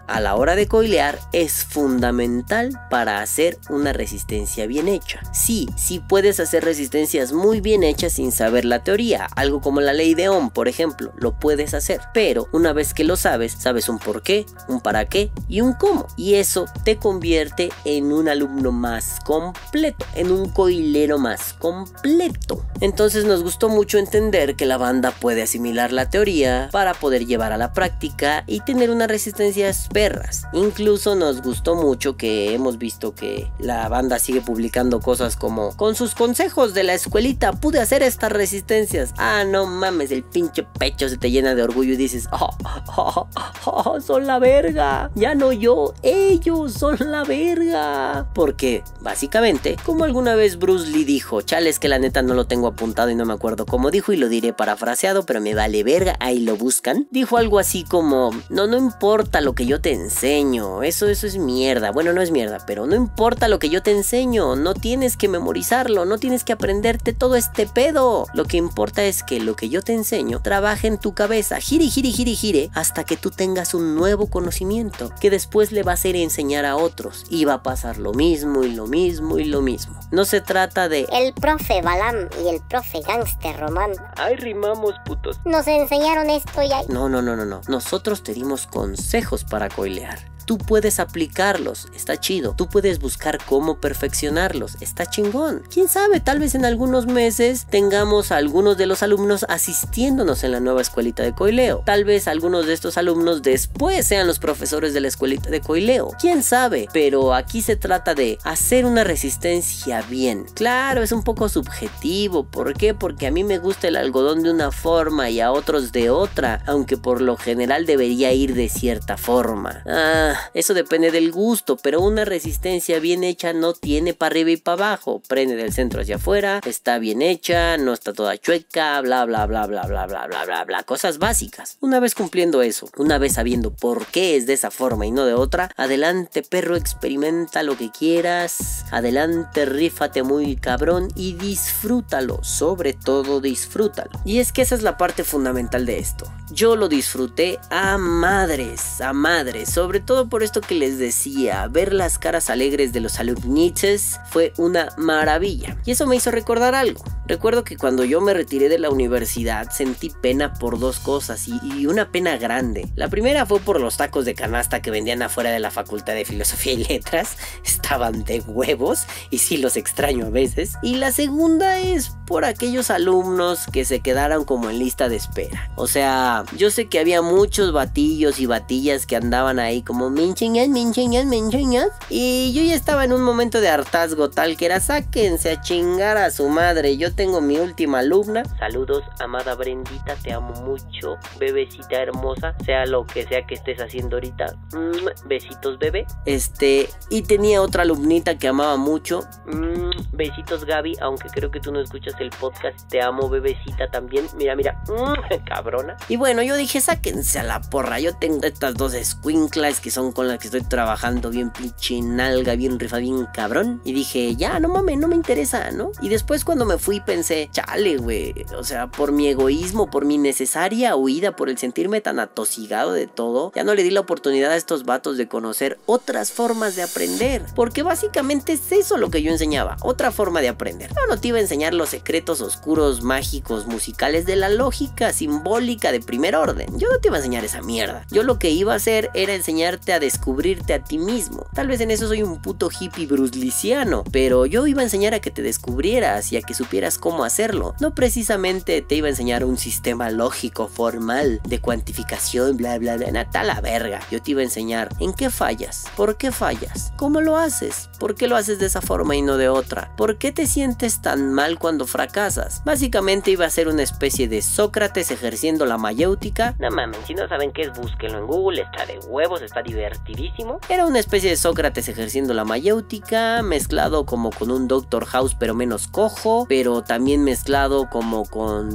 A 0.07 0.21
la 0.21 0.37
hora 0.37 0.57
de 0.57 0.69
coilear 0.69 1.19
es 1.33 1.65
fundamental 1.65 2.79
para 2.91 3.23
hacer 3.23 3.59
una 3.71 3.95
resistencia 3.95 4.67
bien 4.67 4.89
hecha. 4.89 5.21
Sí, 5.33 5.69
sí 5.75 6.01
puedes 6.07 6.39
hacer 6.39 6.65
resistencias 6.65 7.33
muy 7.33 7.63
bien 7.63 7.83
hechas 7.83 8.13
sin 8.13 8.31
saber 8.31 8.67
la 8.67 8.85
teoría, 8.85 9.27
algo 9.37 9.63
como 9.63 9.81
la 9.81 9.95
ley 9.95 10.15
de 10.15 10.29
Ohm, 10.29 10.51
por 10.51 10.69
ejemplo, 10.69 11.13
lo 11.17 11.39
puedes 11.39 11.73
hacer, 11.73 12.01
pero 12.13 12.49
una 12.53 12.75
vez 12.75 12.93
que 12.93 13.05
lo 13.05 13.17
sabes, 13.17 13.57
sabes 13.59 13.89
un 13.89 13.99
por 13.99 14.23
qué, 14.23 14.45
un 14.69 14.81
para 14.81 15.07
qué 15.07 15.31
y 15.49 15.63
un 15.63 15.73
cómo, 15.73 16.07
y 16.17 16.35
eso 16.35 16.67
te 16.85 16.99
convierte 16.99 17.71
en 17.85 18.13
un 18.13 18.29
alumno 18.29 18.71
más 18.71 19.19
completo, 19.25 20.05
en 20.15 20.31
un 20.31 20.51
coilero 20.51 21.19
más 21.19 21.55
completo. 21.55 22.67
Entonces 22.81 23.25
nos 23.25 23.43
gustó 23.43 23.71
mucho 23.71 23.97
entender 23.97 24.57
que 24.57 24.67
la 24.67 24.77
banda 24.77 25.11
puede 25.11 25.43
asimilar 25.43 25.91
la 25.91 26.11
teoría 26.11 26.69
para 26.71 26.93
poder 26.93 27.25
llevar 27.27 27.53
a 27.53 27.57
la 27.57 27.73
práctica 27.73 28.45
y 28.47 28.61
tener 28.61 28.91
una 28.91 29.07
resistencia 29.07 29.38
resistencias 29.39 29.89
perras. 29.93 30.43
Incluso 30.53 31.15
nos 31.15 31.43
gustó 31.43 31.77
mucho 31.77 32.17
que 32.17 32.55
hemos 32.55 32.77
visto 32.77 33.15
que 33.15 33.51
la 33.61 33.89
banda 33.89 34.19
sigue 34.19 34.41
publicando 34.41 35.01
cosas 35.01 35.37
como 35.37 35.77
con 35.77 35.95
sus 35.95 36.17
consejos 36.17 36.75
de 36.75 36.83
la 36.83 36.95
escuelita 36.95 37.53
pude 37.53 37.79
hacer 37.79 38.03
estas 38.03 38.33
resistencias. 38.33 39.15
Ah, 39.17 39.45
no 39.47 39.67
mames, 39.67 40.11
el 40.11 40.25
pinche 40.25 40.65
pecho 40.79 41.09
se 41.09 41.19
te 41.19 41.31
llena 41.31 41.55
de 41.55 41.63
orgullo 41.63 41.93
y 41.93 41.97
dices, 41.97 42.29
oh, 42.33 42.51
oh, 42.97 43.29
oh, 43.65 44.01
son 44.01 44.27
la 44.27 44.41
verga. 44.41 45.11
Ya 45.15 45.37
no 45.37 45.53
yo, 45.53 45.95
ellos 46.03 46.73
son 46.73 46.97
la 46.99 47.23
verga. 47.23 48.29
Porque, 48.35 48.83
básicamente, 49.01 49.77
como 49.85 50.03
alguna 50.03 50.35
vez 50.35 50.59
Bruce 50.59 50.89
Lee 50.89 51.05
dijo, 51.05 51.43
chales 51.43 51.79
que 51.79 51.89
la 51.89 52.01
neta 52.01 52.23
no 52.23 52.35
lo 52.35 52.47
tengo 52.47 52.67
apuntado 52.67 53.11
y 53.11 53.15
no 53.15 53.25
me 53.25 53.35
acuerdo 53.35 53.67
cómo 53.67 53.93
dijo 53.93 54.13
y 54.13 54.17
lo 54.17 54.29
diré 54.29 54.53
parafraseado, 54.53 55.25
pero 55.25 55.41
me 55.41 55.55
vale 55.55 55.85
verga, 55.85 56.17
ahí 56.19 56.41
lo 56.41 56.57
buscan. 56.57 57.07
Dijo 57.13 57.37
algo 57.37 57.61
así 57.61 57.85
como, 57.85 58.31
no, 58.51 58.67
no 58.67 58.77
importa 58.77 59.28
lo 59.41 59.55
que 59.55 59.67
yo 59.67 59.81
te 59.81 59.93
enseño, 59.93 60.83
eso, 60.83 61.07
eso 61.07 61.27
es 61.27 61.37
mierda. 61.37 61.93
Bueno, 61.93 62.13
no 62.13 62.23
es 62.23 62.31
mierda, 62.31 62.59
pero 62.67 62.87
no 62.87 62.97
importa 62.97 63.47
lo 63.49 63.59
que 63.59 63.69
yo 63.69 63.83
te 63.83 63.93
enseño, 63.93 64.57
no 64.57 64.75
tienes 64.75 65.17
que 65.17 65.29
memorizarlo, 65.29 66.05
no 66.05 66.19
tienes 66.19 66.45
que 66.45 66.53
aprenderte 66.53 67.13
todo 67.13 67.37
este 67.37 67.67
pedo. 67.67 68.27
Lo 68.33 68.45
que 68.47 68.57
importa 68.57 69.05
es 69.05 69.23
que 69.23 69.41
lo 69.41 69.55
que 69.55 69.69
yo 69.69 69.83
te 69.83 69.93
enseño 69.93 70.41
trabaje 70.41 70.89
en 70.89 70.99
tu 70.99 71.15
cabeza, 71.15 71.61
gire, 71.61 71.87
gire, 71.87 72.11
gire, 72.11 72.33
gire, 72.33 72.71
hasta 72.75 73.05
que 73.05 73.17
tú 73.17 73.31
tengas 73.31 73.75
un 73.75 73.95
nuevo 73.95 74.29
conocimiento 74.29 75.13
que 75.21 75.31
después 75.31 75.71
le 75.73 75.83
va 75.83 75.93
a 75.93 75.95
hacer 75.95 76.17
enseñar 76.17 76.65
a 76.65 76.77
otros 76.77 77.25
y 77.29 77.45
va 77.45 77.55
a 77.55 77.63
pasar 77.63 77.99
lo 77.99 78.15
mismo 78.15 78.65
y 78.65 78.73
lo 78.73 78.87
mismo 78.87 79.39
y 79.39 79.45
lo 79.45 79.61
mismo. 79.61 79.99
No 80.11 80.25
se 80.25 80.41
trata 80.41 80.89
de 80.89 81.07
El 81.13 81.35
profe 81.35 81.83
Balam 81.83 82.29
y 82.43 82.49
el 82.49 82.61
profe 82.69 83.01
Gangster 83.03 83.59
Román 83.59 83.93
ay 84.17 84.37
rimamos 84.37 84.95
putos. 85.05 85.41
nos 85.45 85.67
enseñaron 85.67 86.31
esto 86.31 86.63
y 86.63 86.73
ahí. 86.73 86.87
No, 86.89 87.09
no, 87.09 87.21
no, 87.21 87.37
no, 87.37 87.45
no. 87.45 87.61
Nosotros 87.69 88.23
te 88.23 88.33
dimos 88.33 88.67
consejos 88.67 89.18
para 89.45 89.69
coilear. 89.69 90.38
Tú 90.49 90.57
puedes 90.57 90.99
aplicarlos, 90.99 91.89
está 91.95 92.19
chido. 92.19 92.55
Tú 92.57 92.71
puedes 92.71 93.01
buscar 93.01 93.39
cómo 93.45 93.83
perfeccionarlos, 93.83 94.79
está 94.81 95.05
chingón. 95.05 95.63
Quién 95.71 95.89
sabe, 95.89 96.21
tal 96.21 96.39
vez 96.39 96.55
en 96.55 96.65
algunos 96.65 97.05
meses 97.05 97.67
tengamos 97.69 98.33
a 98.33 98.39
algunos 98.39 98.79
de 98.79 98.87
los 98.87 99.03
alumnos 99.03 99.45
asistiéndonos 99.51 100.45
en 100.45 100.53
la 100.53 100.61
nueva 100.61 100.81
escuelita 100.81 101.23
de 101.23 101.35
coileo. 101.35 101.83
Tal 101.85 102.07
vez 102.07 102.29
algunos 102.29 102.65
de 102.65 102.73
estos 102.73 102.97
alumnos 102.97 103.43
después 103.43 104.07
sean 104.07 104.27
los 104.27 104.39
profesores 104.39 104.95
de 104.95 105.03
la 105.03 105.09
escuelita 105.09 105.51
de 105.51 105.61
coileo. 105.61 106.13
Quién 106.19 106.43
sabe, 106.43 106.89
pero 106.95 107.35
aquí 107.35 107.61
se 107.61 107.77
trata 107.77 108.15
de 108.15 108.39
hacer 108.43 108.87
una 108.87 109.05
resistencia 109.05 110.01
bien. 110.01 110.47
Claro, 110.55 111.03
es 111.03 111.13
un 111.13 111.25
poco 111.25 111.51
subjetivo. 111.51 112.45
¿Por 112.45 112.73
qué? 112.73 112.95
Porque 112.95 113.27
a 113.27 113.31
mí 113.31 113.45
me 113.45 113.59
gusta 113.59 113.89
el 113.89 113.97
algodón 113.97 114.43
de 114.43 114.51
una 114.51 114.73
forma 114.73 115.29
y 115.29 115.41
a 115.41 115.53
otros 115.53 115.93
de 115.93 116.09
otra, 116.09 116.63
aunque 116.67 116.97
por 116.97 117.21
lo 117.21 117.37
general 117.37 117.85
debería 117.85 118.33
ir 118.33 118.55
de 118.55 118.71
cierta 118.71 119.19
forma. 119.19 119.83
Ah, 119.87 120.38
eso 120.55 120.75
depende 120.75 121.11
del 121.11 121.33
gusto, 121.33 121.77
pero 121.77 122.01
una 122.01 122.25
resistencia 122.25 122.99
bien 123.01 123.25
hecha 123.25 123.53
no 123.53 123.73
tiene 123.73 124.15
para 124.15 124.33
arriba 124.33 124.51
y 124.51 124.57
para 124.57 124.87
abajo. 124.87 125.23
Prende 125.27 125.57
del 125.57 125.73
centro 125.73 126.03
hacia 126.03 126.17
afuera, 126.17 126.61
está 126.65 126.99
bien 126.99 127.23
hecha, 127.23 127.77
no 127.77 127.93
está 127.93 128.13
toda 128.13 128.37
chueca, 128.39 129.01
bla 129.01 129.25
bla 129.25 129.47
bla 129.47 129.67
bla 129.67 129.87
bla 129.87 130.07
bla 130.07 130.27
bla 130.27 130.45
bla 130.45 130.65
bla, 130.65 130.83
cosas 130.83 131.19
básicas. 131.19 131.77
Una 131.81 132.01
vez 132.01 132.15
cumpliendo 132.15 132.63
eso, 132.63 132.89
una 132.97 133.19
vez 133.19 133.35
sabiendo 133.35 133.73
por 133.73 134.07
qué 134.07 134.37
es 134.37 134.47
de 134.47 134.55
esa 134.55 134.71
forma 134.71 135.07
y 135.07 135.11
no 135.11 135.25
de 135.25 135.35
otra, 135.35 135.71
adelante 135.77 136.43
perro, 136.43 136.77
experimenta 136.77 137.63
lo 137.63 137.77
que 137.77 137.91
quieras, 137.91 138.85
adelante 138.91 139.65
rífate 139.65 140.23
muy 140.23 140.57
cabrón 140.57 141.09
y 141.15 141.35
disfrútalo, 141.35 142.43
sobre 142.43 142.93
todo 142.93 143.41
disfrútalo. 143.41 144.21
Y 144.25 144.39
es 144.39 144.53
que 144.53 144.63
esa 144.63 144.75
es 144.75 144.83
la 144.83 144.97
parte 144.97 145.25
fundamental 145.25 145.87
de 145.87 145.99
esto. 145.99 146.31
Yo 146.51 146.77
lo 146.77 146.89
disfruté 146.89 147.59
a 147.71 147.99
madres, 147.99 149.03
a 149.03 149.13
madres, 149.13 149.71
sobre 149.71 150.01
todo 150.01 150.29
por 150.29 150.43
esto 150.43 150.63
que 150.63 150.75
les 150.75 150.99
decía, 150.99 151.67
ver 151.69 151.93
las 151.93 152.19
caras 152.19 152.49
alegres 152.49 152.93
de 152.93 153.01
los 153.01 153.21
alumniches 153.21 154.19
fue 154.31 154.55
una 154.57 154.89
maravilla. 154.97 155.77
Y 155.85 155.91
eso 155.91 156.07
me 156.07 156.17
hizo 156.17 156.31
recordar 156.31 156.75
algo. 156.75 157.05
Recuerdo 157.27 157.65
que 157.65 157.77
cuando 157.77 158.05
yo 158.05 158.23
me 158.23 158.33
retiré 158.33 158.71
de 158.71 158.79
la 158.79 158.89
universidad 158.89 159.71
sentí 159.71 160.09
pena 160.09 160.55
por 160.55 160.79
dos 160.79 160.99
cosas 160.99 161.47
y, 161.47 161.61
y 161.63 161.87
una 161.87 162.11
pena 162.11 162.39
grande. 162.39 162.89
La 162.95 163.09
primera 163.09 163.45
fue 163.45 163.61
por 163.61 163.79
los 163.79 163.99
tacos 163.99 164.25
de 164.25 164.35
canasta 164.35 164.81
que 164.81 164.91
vendían 164.91 165.21
afuera 165.21 165.51
de 165.51 165.61
la 165.61 165.71
Facultad 165.71 166.15
de 166.15 166.25
Filosofía 166.25 166.73
y 166.73 166.85
Letras. 166.85 167.37
Estaban 167.65 168.25
de 168.25 168.41
huevos 168.41 169.05
y 169.29 169.39
sí 169.39 169.59
los 169.59 169.77
extraño 169.77 170.27
a 170.27 170.31
veces. 170.31 170.77
Y 170.83 170.97
la 170.97 171.13
segunda 171.13 171.79
es 171.81 172.13
por 172.27 172.47
aquellos 172.47 172.91
alumnos 172.91 173.67
que 173.71 173.85
se 173.85 174.01
quedaron 174.01 174.45
como 174.45 174.71
en 174.71 174.79
lista 174.79 175.11
de 175.11 175.17
espera. 175.17 175.71
O 175.77 175.87
sea, 175.87 176.38
yo 176.57 176.71
sé 176.71 176.87
que 176.87 176.99
había 176.99 177.23
muchos 177.23 177.73
batillos 177.73 178.41
y 178.41 178.47
batillas 178.47 179.07
que 179.07 179.17
andaban 179.17 179.59
ahí 179.59 179.83
como 179.83 180.11
mincheñas, 180.11 180.69
mincheñas, 180.69 181.27
mincheñas. 181.27 181.89
Y 182.11 182.53
yo 182.53 182.63
ya 182.63 182.75
estaba 182.75 183.05
en 183.05 183.13
un 183.13 183.23
momento 183.23 183.61
de 183.61 183.69
hartazgo 183.69 184.31
tal 184.31 184.57
que 184.57 184.67
era 184.67 184.81
sáquense 184.81 185.51
a 185.51 185.61
chingar 185.61 186.17
a 186.17 186.31
su 186.31 186.49
madre. 186.49 186.97
Yo 186.97 187.15
tengo 187.15 187.41
mi 187.41 187.59
última 187.59 188.01
alumna. 188.01 188.43
Saludos, 188.59 189.05
amada 189.21 189.55
Brendita, 189.55 190.15
te 190.17 190.33
amo 190.33 190.53
mucho. 190.63 191.17
Bebecita 191.39 192.03
hermosa, 192.03 192.55
sea 192.65 192.87
lo 192.87 193.07
que 193.07 193.27
sea 193.27 193.47
que 193.47 193.55
estés 193.55 193.81
haciendo 193.81 194.17
ahorita. 194.17 194.55
Mm, 194.73 195.29
besitos, 195.29 195.79
bebé. 195.79 196.07
Este, 196.27 196.89
y 197.11 197.23
tenía 197.23 197.63
otra 197.63 197.83
alumnita 197.83 198.39
que 198.39 198.49
amaba 198.49 198.77
mucho. 198.77 199.21
Mm, 199.47 199.78
besitos, 200.13 200.65
Gaby, 200.65 200.97
aunque 201.01 201.29
creo 201.29 201.51
que 201.51 201.61
tú 201.61 201.73
no 201.73 201.81
escuchas 201.81 202.15
el 202.19 202.31
podcast. 202.31 202.89
Te 202.89 203.03
amo, 203.03 203.29
bebecita 203.29 203.89
también. 203.91 204.27
Mira, 204.37 204.57
mira, 204.57 204.83
mm, 204.89 205.45
cabrona. 205.47 205.97
Y 206.09 206.17
bueno, 206.17 206.43
yo 206.43 206.57
dije, 206.57 206.81
sáquense 206.81 207.39
a 207.39 207.43
la 207.43 207.61
porra. 207.61 208.01
Yo 208.01 208.17
tengo 208.17 208.45
estas 208.45 208.75
dos 208.75 208.95
squinklas 209.03 209.81
que 209.81 209.91
son 209.91 210.13
con 210.13 210.29
las 210.29 210.39
que 210.39 210.49
estoy 210.49 210.63
trabajando 210.63 211.31
bien 211.31 211.51
pinche 211.51 212.01
nalga, 212.01 212.55
bien 212.55 212.79
rifa, 212.79 212.99
bien 212.99 213.27
cabrón. 213.33 213.81
Y 213.85 213.93
dije, 213.93 214.37
ya, 214.37 214.59
no 214.61 214.69
mames, 214.69 214.99
no 214.99 215.09
me 215.09 215.15
interesa, 215.15 215.71
¿no? 215.71 215.91
Y 216.01 216.09
después 216.09 216.45
cuando 216.45 216.65
me 216.65 216.79
fui 216.79 217.01
pensé, 217.01 217.49
chale, 217.53 217.97
güey. 217.97 218.35
O 218.57 218.65
sea, 218.65 218.89
por 218.89 219.13
mi 219.13 219.29
egoísmo, 219.29 219.91
por 219.91 220.05
mi 220.05 220.19
necesaria 220.19 220.97
huida, 220.97 221.37
por 221.37 221.49
el 221.49 221.59
sentirme 221.59 222.01
tan 222.01 222.19
atosigado 222.21 222.93
de 222.93 223.07
todo, 223.07 223.53
ya 223.55 223.65
no 223.65 223.75
le 223.75 223.83
di 223.83 223.91
la 223.91 224.01
oportunidad 224.01 224.53
a 224.53 224.57
estos 224.57 224.85
vatos 224.85 225.17
de 225.17 225.29
conocer 225.29 225.79
otras 225.87 226.33
formas 226.33 226.77
de 226.77 226.83
aprender. 226.83 227.45
Porque 227.55 227.83
básicamente 227.83 228.53
es 228.53 228.73
eso 228.73 228.97
lo 228.97 229.11
que 229.11 229.23
yo 229.23 229.31
enseñaba, 229.31 229.77
otra 229.89 230.13
forma 230.13 230.41
de 230.41 230.49
aprender. 230.49 230.91
Yo 230.91 231.07
no 231.09 231.21
te 231.21 231.29
iba 231.29 231.39
a 231.39 231.41
enseñar 231.41 231.75
los 231.75 231.89
secretos 231.89 232.41
oscuros, 232.41 233.03
mágicos, 233.03 233.67
musicales 233.67 234.27
de 234.27 234.37
la 234.37 234.49
lógica 234.49 235.13
simbólica 235.13 235.93
de 235.93 236.01
primer 236.01 236.37
orden. 236.37 236.79
Yo 236.79 236.89
no 236.91 236.99
te 236.99 237.09
iba 237.09 237.17
a 237.17 237.21
enseñar 237.21 237.45
esa 237.45 237.63
mierda. 237.63 238.05
Yo 238.11 238.23
lo 238.23 238.39
que 238.39 238.51
iba 238.51 238.73
a 238.73 238.77
hacer 238.77 239.11
era 239.15 239.35
enseñarte 239.35 239.93
a 239.93 240.01
descubrirte 240.01 240.75
a 240.75 240.85
ti 240.85 240.99
mismo. 240.99 241.47
Tal 241.55 241.69
vez 241.69 241.81
en 241.81 241.91
eso 241.91 242.09
soy 242.09 242.23
un 242.23 242.41
puto 242.43 242.69
hippie 242.69 243.07
brusliciano, 243.07 244.05
pero 244.13 244.47
yo 244.47 244.67
iba 244.67 244.81
a 244.81 244.85
enseñar 244.85 245.15
a 245.15 245.21
que 245.21 245.31
te 245.31 245.43
descubrieras 245.43 246.33
y 246.33 246.37
a 246.37 246.43
que 246.43 246.55
supieras 246.55 246.99
cómo 246.99 247.25
hacerlo. 247.25 247.75
No 247.81 247.95
precisamente 247.95 248.83
te 248.83 248.95
iba 248.95 249.07
a 249.07 249.11
enseñar 249.11 249.45
un 249.45 249.57
sistema 249.57 250.11
lógico 250.11 250.69
formal 250.69 251.41
de 251.45 251.61
cuantificación, 251.61 252.57
bla 252.57 252.79
bla 252.79 252.97
bla, 252.97 253.11
nata 253.11 253.45
la 253.45 253.61
verga. 253.61 254.01
Yo 254.11 254.21
te 254.21 254.33
iba 254.33 254.41
a 254.41 254.45
enseñar 254.45 254.89
en 255.01 255.13
qué 255.13 255.31
fallas, 255.31 255.85
por 255.97 256.17
qué 256.17 256.33
fallas, 256.33 256.93
cómo 256.97 257.21
lo 257.21 257.37
haces, 257.37 257.89
por 257.99 258.15
qué 258.15 258.29
lo 258.29 258.37
haces 258.37 258.59
de 258.59 258.67
esa 258.67 258.81
forma 258.81 259.17
y 259.17 259.23
no 259.23 259.37
de 259.37 259.49
otra, 259.49 259.78
por 259.97 260.19
qué 260.19 260.33
te 260.33 260.47
sientes 260.47 261.01
tan 261.03 261.33
mal 261.33 261.59
cuando 261.59 261.87
fracasas. 261.87 262.63
Básicamente 262.65 263.31
iba 263.31 263.47
a 263.47 263.51
ser 263.51 263.69
una 263.69 263.83
especie 263.83 264.29
de 264.29 264.43
Sócrates 264.43 265.11
ejerciendo 265.11 265.67
la 265.67 265.79
mayéutica. 265.79 266.55
No 266.59 266.71
mames, 266.71 267.01
si 267.07 267.15
no 267.15 267.29
saben 267.29 267.53
qué 267.53 267.63
es, 267.63 267.73
búsquenlo 267.73 268.19
en 268.19 268.27
Google, 268.27 268.63
está 268.63 268.87
de 268.87 268.99
huevos, 269.07 269.43
está 269.43 269.63
divertidísimo. 269.63 270.61
Era 270.69 270.87
una 270.87 270.99
especie 270.99 271.31
de 271.31 271.37
Sócrates 271.37 271.89
ejerciendo 271.89 272.35
la 272.35 272.45
mayéutica, 272.45 273.43
mezclado 273.43 274.07
como 274.07 274.31
con 274.31 274.51
un 274.51 274.69
Doctor 274.69 275.05
House 275.07 275.37
pero 275.39 275.55
menos 275.55 275.89
cojo, 275.89 276.47
pero 276.49 276.83
también 276.83 277.25
mezclado 277.25 277.89
como 277.91 278.25
con 278.25 278.69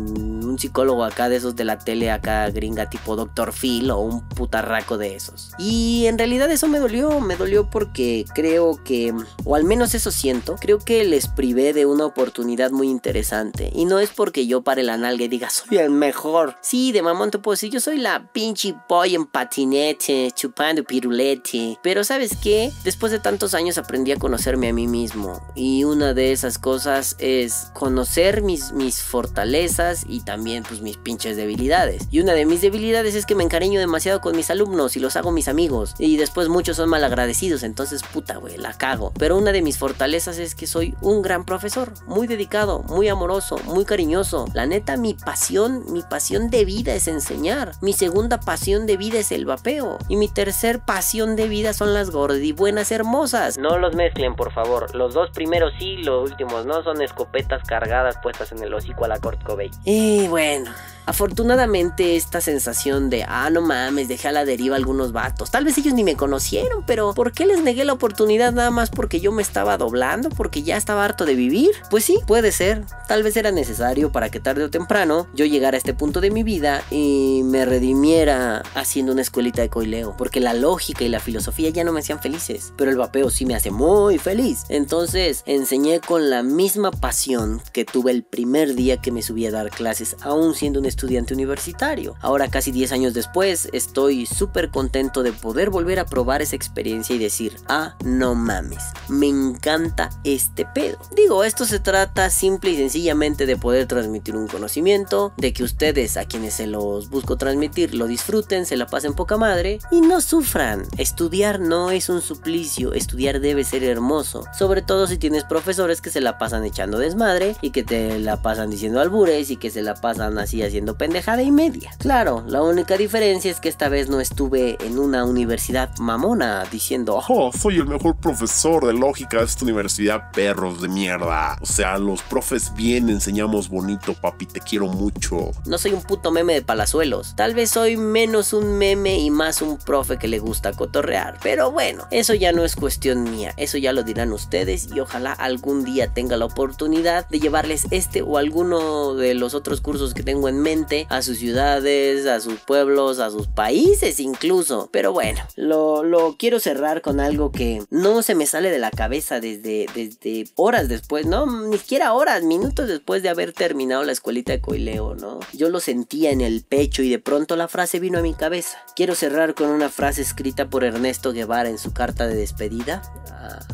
un 0.46 0.60
psicólogo 0.60 1.04
acá 1.04 1.30
de 1.30 1.38
esos 1.38 1.56
de 1.56 1.66
la 1.66 1.80
tele 1.80 2.12
acá 2.12 2.50
gringa 2.50 2.90
tipo 2.90 3.16
Doctor 3.16 3.54
Phil 3.54 3.92
o 3.92 4.00
un 4.00 4.28
putarraco 4.30 4.98
de 4.98 5.16
esos. 5.16 5.52
Y 5.58 6.06
en 6.08 6.18
realidad 6.18 6.52
eso 6.52 6.68
me 6.68 6.80
dolió, 6.80 7.20
me 7.20 7.36
dolió 7.36 7.70
porque 7.70 8.26
creo 8.34 8.84
que, 8.84 9.14
o 9.44 9.56
al 9.56 9.64
menos 9.64 9.94
eso 9.96 10.12
siento, 10.12 10.56
creo 10.60 10.80
que 10.80 10.93
les 11.04 11.28
privé 11.28 11.74
de 11.74 11.86
una 11.86 12.06
oportunidad 12.06 12.72
muy 12.72 12.90
interesante. 12.90 13.72
Y 13.74 13.86
no 13.86 14.00
es 14.00 14.10
porque 14.12 14.46
yo 14.46 14.62
pare 14.62 14.84
la 14.84 14.98
nalga 14.98 15.24
y 15.24 15.28
diga 15.28 15.50
soy 15.50 15.78
el 15.78 15.90
mejor. 15.90 16.56
Sí, 16.62 16.92
de 16.92 17.02
mamón 17.02 17.32
te 17.32 17.40
puedo 17.40 17.54
decir, 17.54 17.72
yo 17.72 17.80
soy 17.80 17.98
la 17.98 18.32
pinche 18.32 18.76
boy 18.88 19.16
en 19.16 19.26
patinete, 19.26 20.32
chupando 20.36 20.84
pirulete. 20.84 21.80
Pero 21.82 22.04
¿sabes 22.04 22.38
qué? 22.42 22.72
Después 22.84 23.12
de 23.12 23.20
tantos 23.20 23.54
años 23.54 23.78
aprendí 23.78 24.12
a 24.12 24.18
conocerme 24.18 24.70
a 24.70 24.74
mí 24.74 24.88
mismo. 24.88 25.42
Y 25.56 25.84
una 25.84 26.14
de 26.14 26.32
esas 26.32 26.58
cosas 26.58 27.16
es 27.20 27.68
conocer 27.74 28.42
mis, 28.42 28.72
mis 28.74 29.02
fortalezas 29.02 30.04
y 30.08 30.22
también 30.22 30.64
pues 30.64 30.82
mis 30.82 30.98
pinches 30.98 31.38
debilidades. 31.38 32.08
Y 32.12 32.20
una 32.20 32.34
de 32.34 32.46
mis 32.46 32.62
debilidades 32.62 33.16
es 33.16 33.26
que 33.26 33.36
me 33.36 33.44
encariño 33.44 33.80
demasiado 33.80 34.22
con 34.22 34.36
mis 34.36 34.50
alumnos 34.50 34.96
y 34.96 35.00
los 35.00 35.16
hago 35.16 35.32
mis 35.32 35.48
amigos. 35.48 35.96
Y 35.98 36.18
después 36.18 36.50
muchos 36.50 36.78
son 36.78 36.90
malagradecidos, 36.90 37.64
entonces 37.64 38.02
puta, 38.04 38.38
güey, 38.38 38.58
la 38.58 38.74
cago. 38.78 39.14
Pero 39.18 39.38
una 39.38 39.52
de 39.52 39.62
mis 39.62 39.78
fortalezas 39.78 40.38
es 40.38 40.56
que 40.56 40.68
soy 40.74 40.96
un 41.02 41.22
gran 41.22 41.46
profesor, 41.46 41.94
muy 42.08 42.26
dedicado, 42.26 42.82
muy 42.90 43.08
amoroso, 43.08 43.58
muy 43.66 43.86
cariñoso. 43.86 44.48
La 44.56 44.66
neta, 44.66 44.98
mi 44.98 45.14
pasión, 45.14 45.84
mi 45.94 46.02
pasión 46.02 46.50
de 46.50 46.66
vida 46.66 46.96
es 46.96 47.08
enseñar. 47.08 47.74
Mi 47.82 47.94
segunda 47.94 48.40
pasión 48.40 48.88
de 48.88 48.98
vida 48.98 49.20
es 49.20 49.32
el 49.32 49.46
vapeo. 49.46 50.00
Y 50.10 50.16
mi 50.16 50.28
tercer 50.28 50.80
pasión 50.80 51.36
de 51.36 51.48
vida 51.48 51.74
son 51.74 51.94
las 51.94 52.10
gordibuenas 52.10 52.92
hermosas. 52.92 53.60
No 53.60 53.78
los 53.78 53.96
mezclen, 53.96 54.36
por 54.36 54.52
favor. 54.52 54.96
Los 54.96 55.14
dos 55.14 55.30
primeros 55.30 55.74
sí, 55.78 55.98
los 55.98 56.32
últimos 56.32 56.66
no. 56.66 56.82
Son 56.82 57.04
escopetas 57.04 57.62
cargadas 57.68 58.18
puestas 58.24 58.52
en 58.52 58.64
el 58.64 58.74
hocico 58.74 59.06
a 59.06 59.10
la 59.10 59.20
Kurt 59.20 59.44
Cobain. 59.44 59.70
Y 59.86 60.28
bueno, 60.28 60.72
Afortunadamente 61.06 62.16
esta 62.16 62.42
sensación 62.42 63.10
de, 63.10 63.24
ah, 63.28 63.50
no 63.50 63.62
mames, 63.62 64.08
dejé 64.08 64.30
a 64.30 64.32
la 64.32 64.46
deriva 64.46 64.76
algunos 64.76 65.12
vatos. 65.12 65.52
Tal 65.52 65.66
vez 65.66 65.78
ellos 65.78 65.94
ni 65.94 66.04
me 66.04 66.16
conocieron, 66.16 66.84
pero 66.86 67.14
¿por 67.14 67.32
qué 67.32 67.46
les 67.46 67.62
negué 67.62 67.86
la 67.86 67.94
oportunidad 67.94 68.54
nada 68.54 68.72
más 68.72 68.90
porque 68.90 69.20
yo 69.20 69.32
me 69.32 69.42
estaba 69.42 69.78
doblando? 69.78 70.30
Porque 70.30 70.64
ya 70.64 70.78
estaba 70.78 71.04
harto 71.04 71.26
de 71.26 71.36
vivir. 71.36 71.72
Pues 71.90 72.06
sí, 72.06 72.20
puede 72.26 72.52
ser. 72.52 72.86
Tal 73.08 73.24
vez 73.24 73.36
era 73.38 73.52
necesario 73.52 74.12
para 74.12 74.30
que 74.30 74.40
tarde 74.40 74.64
o 74.64 74.70
temprano 74.70 75.28
yo 75.34 75.46
llegara 75.46 75.76
a 75.76 75.78
este 75.78 75.94
punto 75.94 76.22
de 76.22 76.32
mi 76.32 76.44
vida 76.44 76.84
y 76.90 77.42
me 77.46 77.66
redimiera 77.66 78.64
haciendo 78.76 79.12
una 79.12 79.22
escuelita 79.22 79.62
de 79.62 79.70
coileo. 79.70 80.16
Porque 80.18 80.40
la 80.40 80.54
lógica 80.54 81.04
y 81.04 81.10
la 81.10 81.20
filosofía 81.20 81.70
ya 81.70 81.84
no 81.84 81.92
me 81.92 82.00
hacían 82.00 82.22
felices. 82.22 82.74
Pero 82.78 82.92
el 82.92 82.98
vapeo 82.98 83.30
sí 83.30 83.46
me 83.46 83.56
hace 83.56 83.72
muy 83.72 84.18
feliz. 84.18 84.64
Entonces 84.70 85.44
enseñé 85.46 86.00
con 86.00 86.30
la 86.30 86.44
misma 86.44 86.92
pasión 86.92 87.62
que 87.74 87.86
tuve 87.86 88.12
el 88.12 88.24
primer 88.24 88.76
día 88.76 89.02
que 89.02 89.12
me 89.12 89.22
subí 89.22 89.46
a 89.46 89.52
dar 89.52 89.70
clases, 89.70 90.16
aún 90.22 90.56
siendo 90.56 90.80
un 90.80 90.86
estudiante 90.94 91.34
universitario. 91.34 92.16
Ahora 92.22 92.50
casi 92.50 92.72
10 92.72 92.92
años 92.92 93.14
después 93.14 93.68
estoy 93.74 94.26
súper 94.26 94.70
contento 94.70 95.24
de 95.24 95.32
poder 95.32 95.70
volver 95.70 96.00
a 96.00 96.06
probar 96.06 96.42
esa 96.42 96.56
experiencia 96.56 97.16
y 97.16 97.20
decir, 97.20 97.58
ah, 97.68 97.96
no 98.04 98.36
mames, 98.36 98.84
me 99.10 99.28
encanta 99.28 100.10
este 100.24 100.66
pedo. 100.66 100.98
Digo, 101.16 101.44
esto 101.44 101.66
se 101.66 101.80
trata 101.80 102.30
simple 102.30 102.72
y 102.72 102.78
sencillamente 102.78 103.46
de 103.46 103.58
poder 103.58 103.88
transmitir 103.88 104.36
un 104.36 104.48
conocimiento, 104.48 105.34
de 105.38 105.54
que 105.54 105.64
ustedes 105.64 106.18
a 106.18 106.26
quienes 106.26 106.56
se 106.56 106.68
los 106.68 107.10
busco 107.10 107.38
transmitir 107.38 107.96
lo 107.96 108.08
disfruten, 108.08 108.66
se 108.66 108.78
la 108.78 108.86
pasen 108.86 109.14
poca 109.14 109.38
madre 109.38 109.80
y 109.92 110.02
no 110.02 110.22
sufran. 110.22 110.84
Estudiar 110.98 111.60
no 111.60 111.92
es 111.92 112.10
un 112.10 112.22
suplicio, 112.22 112.94
estudiar 112.94 113.40
debe 113.40 113.64
ser 113.64 113.84
hermoso, 113.84 114.46
sobre 114.58 114.82
todo 114.82 115.08
si 115.08 115.18
tienes 115.18 115.44
profesores 115.44 116.02
que 116.02 116.12
se 116.12 116.22
la 116.22 116.38
pasan 116.38 116.66
echando 116.66 117.00
desmadre 117.00 117.56
y 117.62 117.72
que 117.72 117.84
te 117.84 118.20
la 118.20 118.42
pasan 118.42 118.70
diciendo 118.70 119.00
albures 119.00 119.50
y 119.50 119.56
que 119.56 119.72
se 119.72 119.82
la 119.82 119.96
pasan 119.96 120.38
así 120.38 120.62
haciendo 120.62 120.83
pendejada 120.92 121.42
y 121.42 121.52
media. 121.52 121.92
Claro, 121.98 122.44
la 122.48 122.62
única 122.62 122.98
diferencia 122.98 123.50
es 123.50 123.60
que 123.60 123.70
esta 123.70 123.90
vez 123.90 124.10
no 124.10 124.20
estuve 124.20 124.78
en 124.86 125.00
una 125.00 125.24
universidad 125.26 125.98
mamona 125.98 126.66
diciendo, 126.72 127.22
oh, 127.30 127.52
soy 127.54 127.78
el 127.78 127.88
mejor 127.88 128.18
profesor 128.18 128.86
de 128.86 128.94
lógica 128.94 129.40
de 129.40 129.46
esta 129.46 129.64
universidad, 129.64 130.32
perros 130.32 130.82
de 130.82 130.90
mierda. 130.90 131.58
O 131.62 131.66
sea, 131.66 131.98
los 131.98 132.22
profes 132.24 132.74
bien 132.76 133.10
enseñamos 133.10 133.70
bonito, 133.70 134.14
papi, 134.14 134.46
te 134.46 134.60
quiero 134.60 134.88
mucho. 134.88 135.52
No 135.66 135.78
soy 135.78 135.94
un 135.94 136.02
puto 136.02 136.32
meme 136.32 136.54
de 136.54 136.62
palazuelos. 136.62 137.36
Tal 137.36 137.56
vez 137.56 137.72
soy 137.72 137.98
menos 137.98 138.54
un 138.54 138.78
meme 138.78 139.20
y 139.20 139.32
más 139.32 139.62
un 139.62 139.78
profe 139.78 140.18
que 140.18 140.28
le 140.28 140.40
gusta 140.40 140.74
cotorrear. 140.74 141.38
Pero 141.42 141.72
bueno, 141.72 142.06
eso 142.12 142.34
ya 142.34 142.52
no 142.52 142.66
es 142.66 142.76
cuestión 142.76 143.24
mía. 143.24 143.54
Eso 143.58 143.78
ya 143.78 143.94
lo 143.94 144.04
dirán 144.04 144.34
ustedes 144.34 144.90
y 144.94 145.00
ojalá 145.00 145.32
algún 145.32 145.84
día 145.84 146.14
tenga 146.14 146.38
la 146.38 146.46
oportunidad 146.46 147.28
de 147.30 147.40
llevarles 147.40 147.88
este 147.92 148.22
o 148.22 148.38
alguno 148.38 149.16
de 149.16 149.34
los 149.34 149.54
otros 149.54 149.82
cursos 149.82 150.14
que 150.14 150.24
tengo 150.24 150.50
en 150.50 150.60
mente 150.60 150.73
a 151.10 151.22
sus 151.22 151.38
ciudades, 151.38 152.26
a 152.26 152.40
sus 152.40 152.60
pueblos, 152.60 153.20
a 153.20 153.30
sus 153.30 153.48
países 153.48 154.20
incluso. 154.20 154.90
Pero 154.92 155.14
bueno, 155.14 155.40
lo, 155.56 156.36
quiero 156.40 156.60
cerrar 156.60 157.02
con 157.02 157.20
algo 157.20 157.52
que 157.52 157.84
no 157.92 158.24
se 158.24 158.34
me 158.34 158.48
sale 158.48 158.72
de 158.72 158.80
la 158.80 158.90
cabeza 158.90 159.40
desde, 159.40 159.86
desde 159.94 160.48
horas 160.56 160.90
después, 160.90 161.28
no, 161.28 161.46
ni 161.68 161.78
siquiera 161.78 162.14
horas, 162.14 162.42
minutos 162.44 162.88
después 162.88 163.22
de 163.22 163.30
haber 163.30 163.54
terminado 163.54 164.04
la 164.04 164.12
escuelita 164.14 164.52
de 164.52 164.62
coileo, 164.62 165.14
¿no? 165.14 165.40
Yo 165.54 165.70
lo 165.70 165.80
sentía 165.80 166.32
en 166.32 166.42
el 166.42 166.64
pecho 166.64 167.04
y 167.04 167.10
de 167.10 167.20
pronto 167.20 167.56
la 167.56 167.68
frase 167.68 168.00
vino 168.00 168.18
a 168.18 168.24
mi 168.24 168.34
cabeza. 168.34 168.80
Quiero 168.96 169.14
cerrar 169.14 169.54
con 169.54 169.68
una 169.68 169.90
frase 169.90 170.24
escrita 170.24 170.70
por 170.70 170.84
Ernesto 170.84 171.34
Guevara 171.34 171.70
en 171.70 171.78
su 171.78 171.94
carta 171.94 172.26
de 172.26 172.36
despedida 172.36 173.04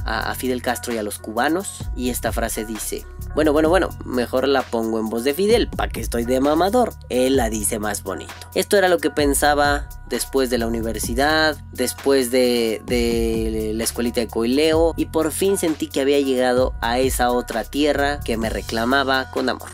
a, 0.05 0.31
a 0.31 0.35
Fidel 0.35 0.61
Castro 0.61 0.93
y 0.93 0.97
a 0.97 1.03
los 1.03 1.17
cubanos. 1.17 1.85
Y 1.95 2.09
esta 2.09 2.33
frase 2.33 2.65
dice, 2.65 3.05
bueno, 3.35 3.53
bueno, 3.53 3.69
bueno, 3.69 3.89
mejor 4.05 4.47
la 4.47 4.63
pongo 4.63 4.99
en 4.99 5.09
voz 5.09 5.23
de 5.23 5.33
Fidel, 5.33 5.69
pa' 5.69 5.87
que 5.87 6.01
estoy 6.01 6.25
de 6.25 6.39
mamador. 6.39 6.88
Él 7.09 7.35
la 7.35 7.49
dice 7.49 7.79
más 7.79 8.03
bonito. 8.03 8.33
Esto 8.55 8.77
era 8.77 8.87
lo 8.87 8.97
que 8.97 9.09
pensaba 9.09 9.87
después 10.07 10.49
de 10.49 10.57
la 10.57 10.67
universidad, 10.67 11.57
después 11.71 12.31
de, 12.31 12.81
de 12.85 13.71
la 13.75 13.83
escuelita 13.83 14.21
de 14.21 14.27
Coileo, 14.27 14.93
y 14.97 15.05
por 15.05 15.31
fin 15.31 15.57
sentí 15.57 15.87
que 15.87 16.01
había 16.01 16.19
llegado 16.19 16.73
a 16.81 16.99
esa 16.99 17.31
otra 17.31 17.63
tierra 17.63 18.19
que 18.19 18.37
me 18.37 18.49
reclamaba 18.49 19.29
con 19.31 19.49
amor. 19.49 19.69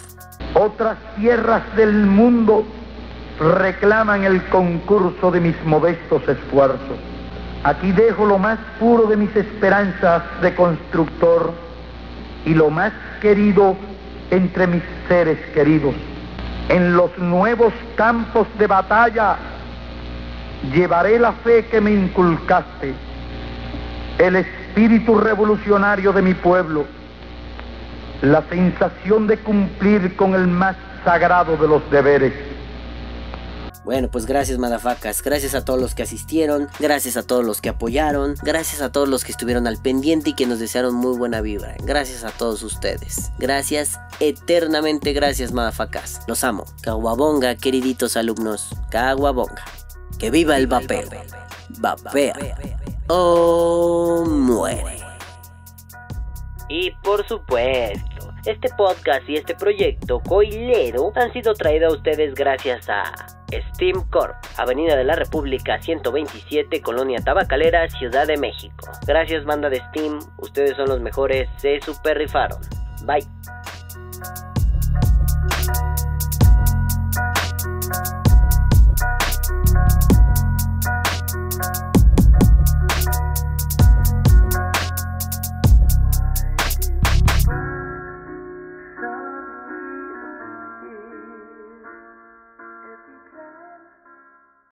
Otras 0.54 0.98
tierras 1.18 1.64
del 1.76 1.94
mundo 1.94 2.66
reclaman 3.40 4.24
el 4.24 4.44
concurso 4.50 5.32
de 5.32 5.40
mis 5.42 5.56
modestos 5.66 6.22
esfuerzos. 6.28 6.98
Aquí 7.64 7.92
dejo 7.92 8.26
lo 8.26 8.38
más 8.38 8.60
puro 8.80 9.08
de 9.08 9.18
mis 9.18 9.36
esperanzas 9.36 10.24
de 10.42 10.54
constructor 10.56 11.52
y 12.46 12.54
lo 12.54 12.70
más 12.70 12.94
querido 13.22 13.76
entre 14.30 14.68
mis 14.68 14.84
seres 15.08 15.40
queridos. 15.54 15.96
En 16.70 16.96
los 16.96 17.16
nuevos 17.18 17.74
campos 17.96 18.48
de 18.58 18.68
batalla 18.68 19.38
llevaré 20.74 21.20
la 21.20 21.32
fe 21.32 21.68
que 21.68 21.80
me 21.80 21.92
inculcaste, 21.92 22.94
el 24.18 24.36
espíritu 24.36 25.20
revolucionario 25.20 26.12
de 26.12 26.22
mi 26.22 26.34
pueblo, 26.34 26.86
la 28.22 28.42
sensación 28.50 29.28
de 29.28 29.38
cumplir 29.38 30.16
con 30.16 30.34
el 30.34 30.48
más 30.48 30.76
sagrado 31.04 31.56
de 31.58 31.68
los 31.68 31.88
deberes 31.92 32.34
bueno, 33.86 34.10
pues 34.10 34.26
gracias 34.26 34.58
madafacas, 34.58 35.22
gracias 35.22 35.54
a 35.54 35.64
todos 35.64 35.80
los 35.80 35.94
que 35.94 36.02
asistieron, 36.02 36.68
gracias 36.80 37.18
a 37.18 37.24
todos 37.24 37.46
los 37.46 37.62
que 37.62 37.70
apoyaron, 37.70 38.34
gracias 38.42 38.82
a 38.82 38.92
todos 38.92 39.08
los 39.08 39.24
que 39.24 39.32
estuvieron 39.32 39.68
al 39.68 39.78
pendiente 39.78 40.32
y 40.32 40.34
que 40.34 40.48
nos 40.48 40.60
desearon 40.60 40.96
muy 40.96 41.16
buena 41.16 41.40
vibra. 41.40 41.76
Gracias 41.84 42.24
a 42.24 42.32
todos 42.32 42.64
ustedes. 42.64 43.32
Gracias, 43.38 44.00
eternamente 44.20 45.14
gracias 45.14 45.52
madafacas. 45.52 46.22
Los 46.28 46.44
amo. 46.44 46.66
Caguabonga, 46.82 47.56
queriditos 47.56 48.18
alumnos. 48.18 48.72
Caguabonga. 48.90 49.64
Que 50.18 50.32
viva 50.32 50.58
el 50.58 50.66
vapeo. 50.66 51.08
Vapea. 51.78 52.58
O 53.08 54.26
muere. 54.28 54.98
Y 56.70 56.90
por 57.04 57.28
supuesto, 57.28 58.34
este 58.48 58.70
podcast 58.76 59.30
y 59.30 59.36
este 59.36 59.54
proyecto 59.54 60.20
coilero 60.22 61.12
han 61.16 61.32
sido 61.34 61.54
traídos 61.54 61.94
a 61.94 61.98
ustedes 61.98 62.34
gracias 62.34 62.90
a 62.90 63.35
Steam 63.74 64.08
Corp, 64.10 64.36
Avenida 64.58 64.96
de 64.96 65.04
la 65.04 65.16
República 65.16 65.82
127, 65.82 66.82
Colonia 66.82 67.20
Tabacalera, 67.24 67.90
Ciudad 67.90 68.28
de 68.28 68.38
México. 68.38 68.88
Gracias 69.06 69.46
banda 69.46 69.70
de 69.70 69.82
Steam, 69.90 70.20
ustedes 70.38 70.76
son 70.76 70.90
los 70.90 71.02
mejores, 71.02 71.50
se 71.58 71.80
super 71.82 72.18
rifaron. 72.18 72.60
Bye. 73.06 73.26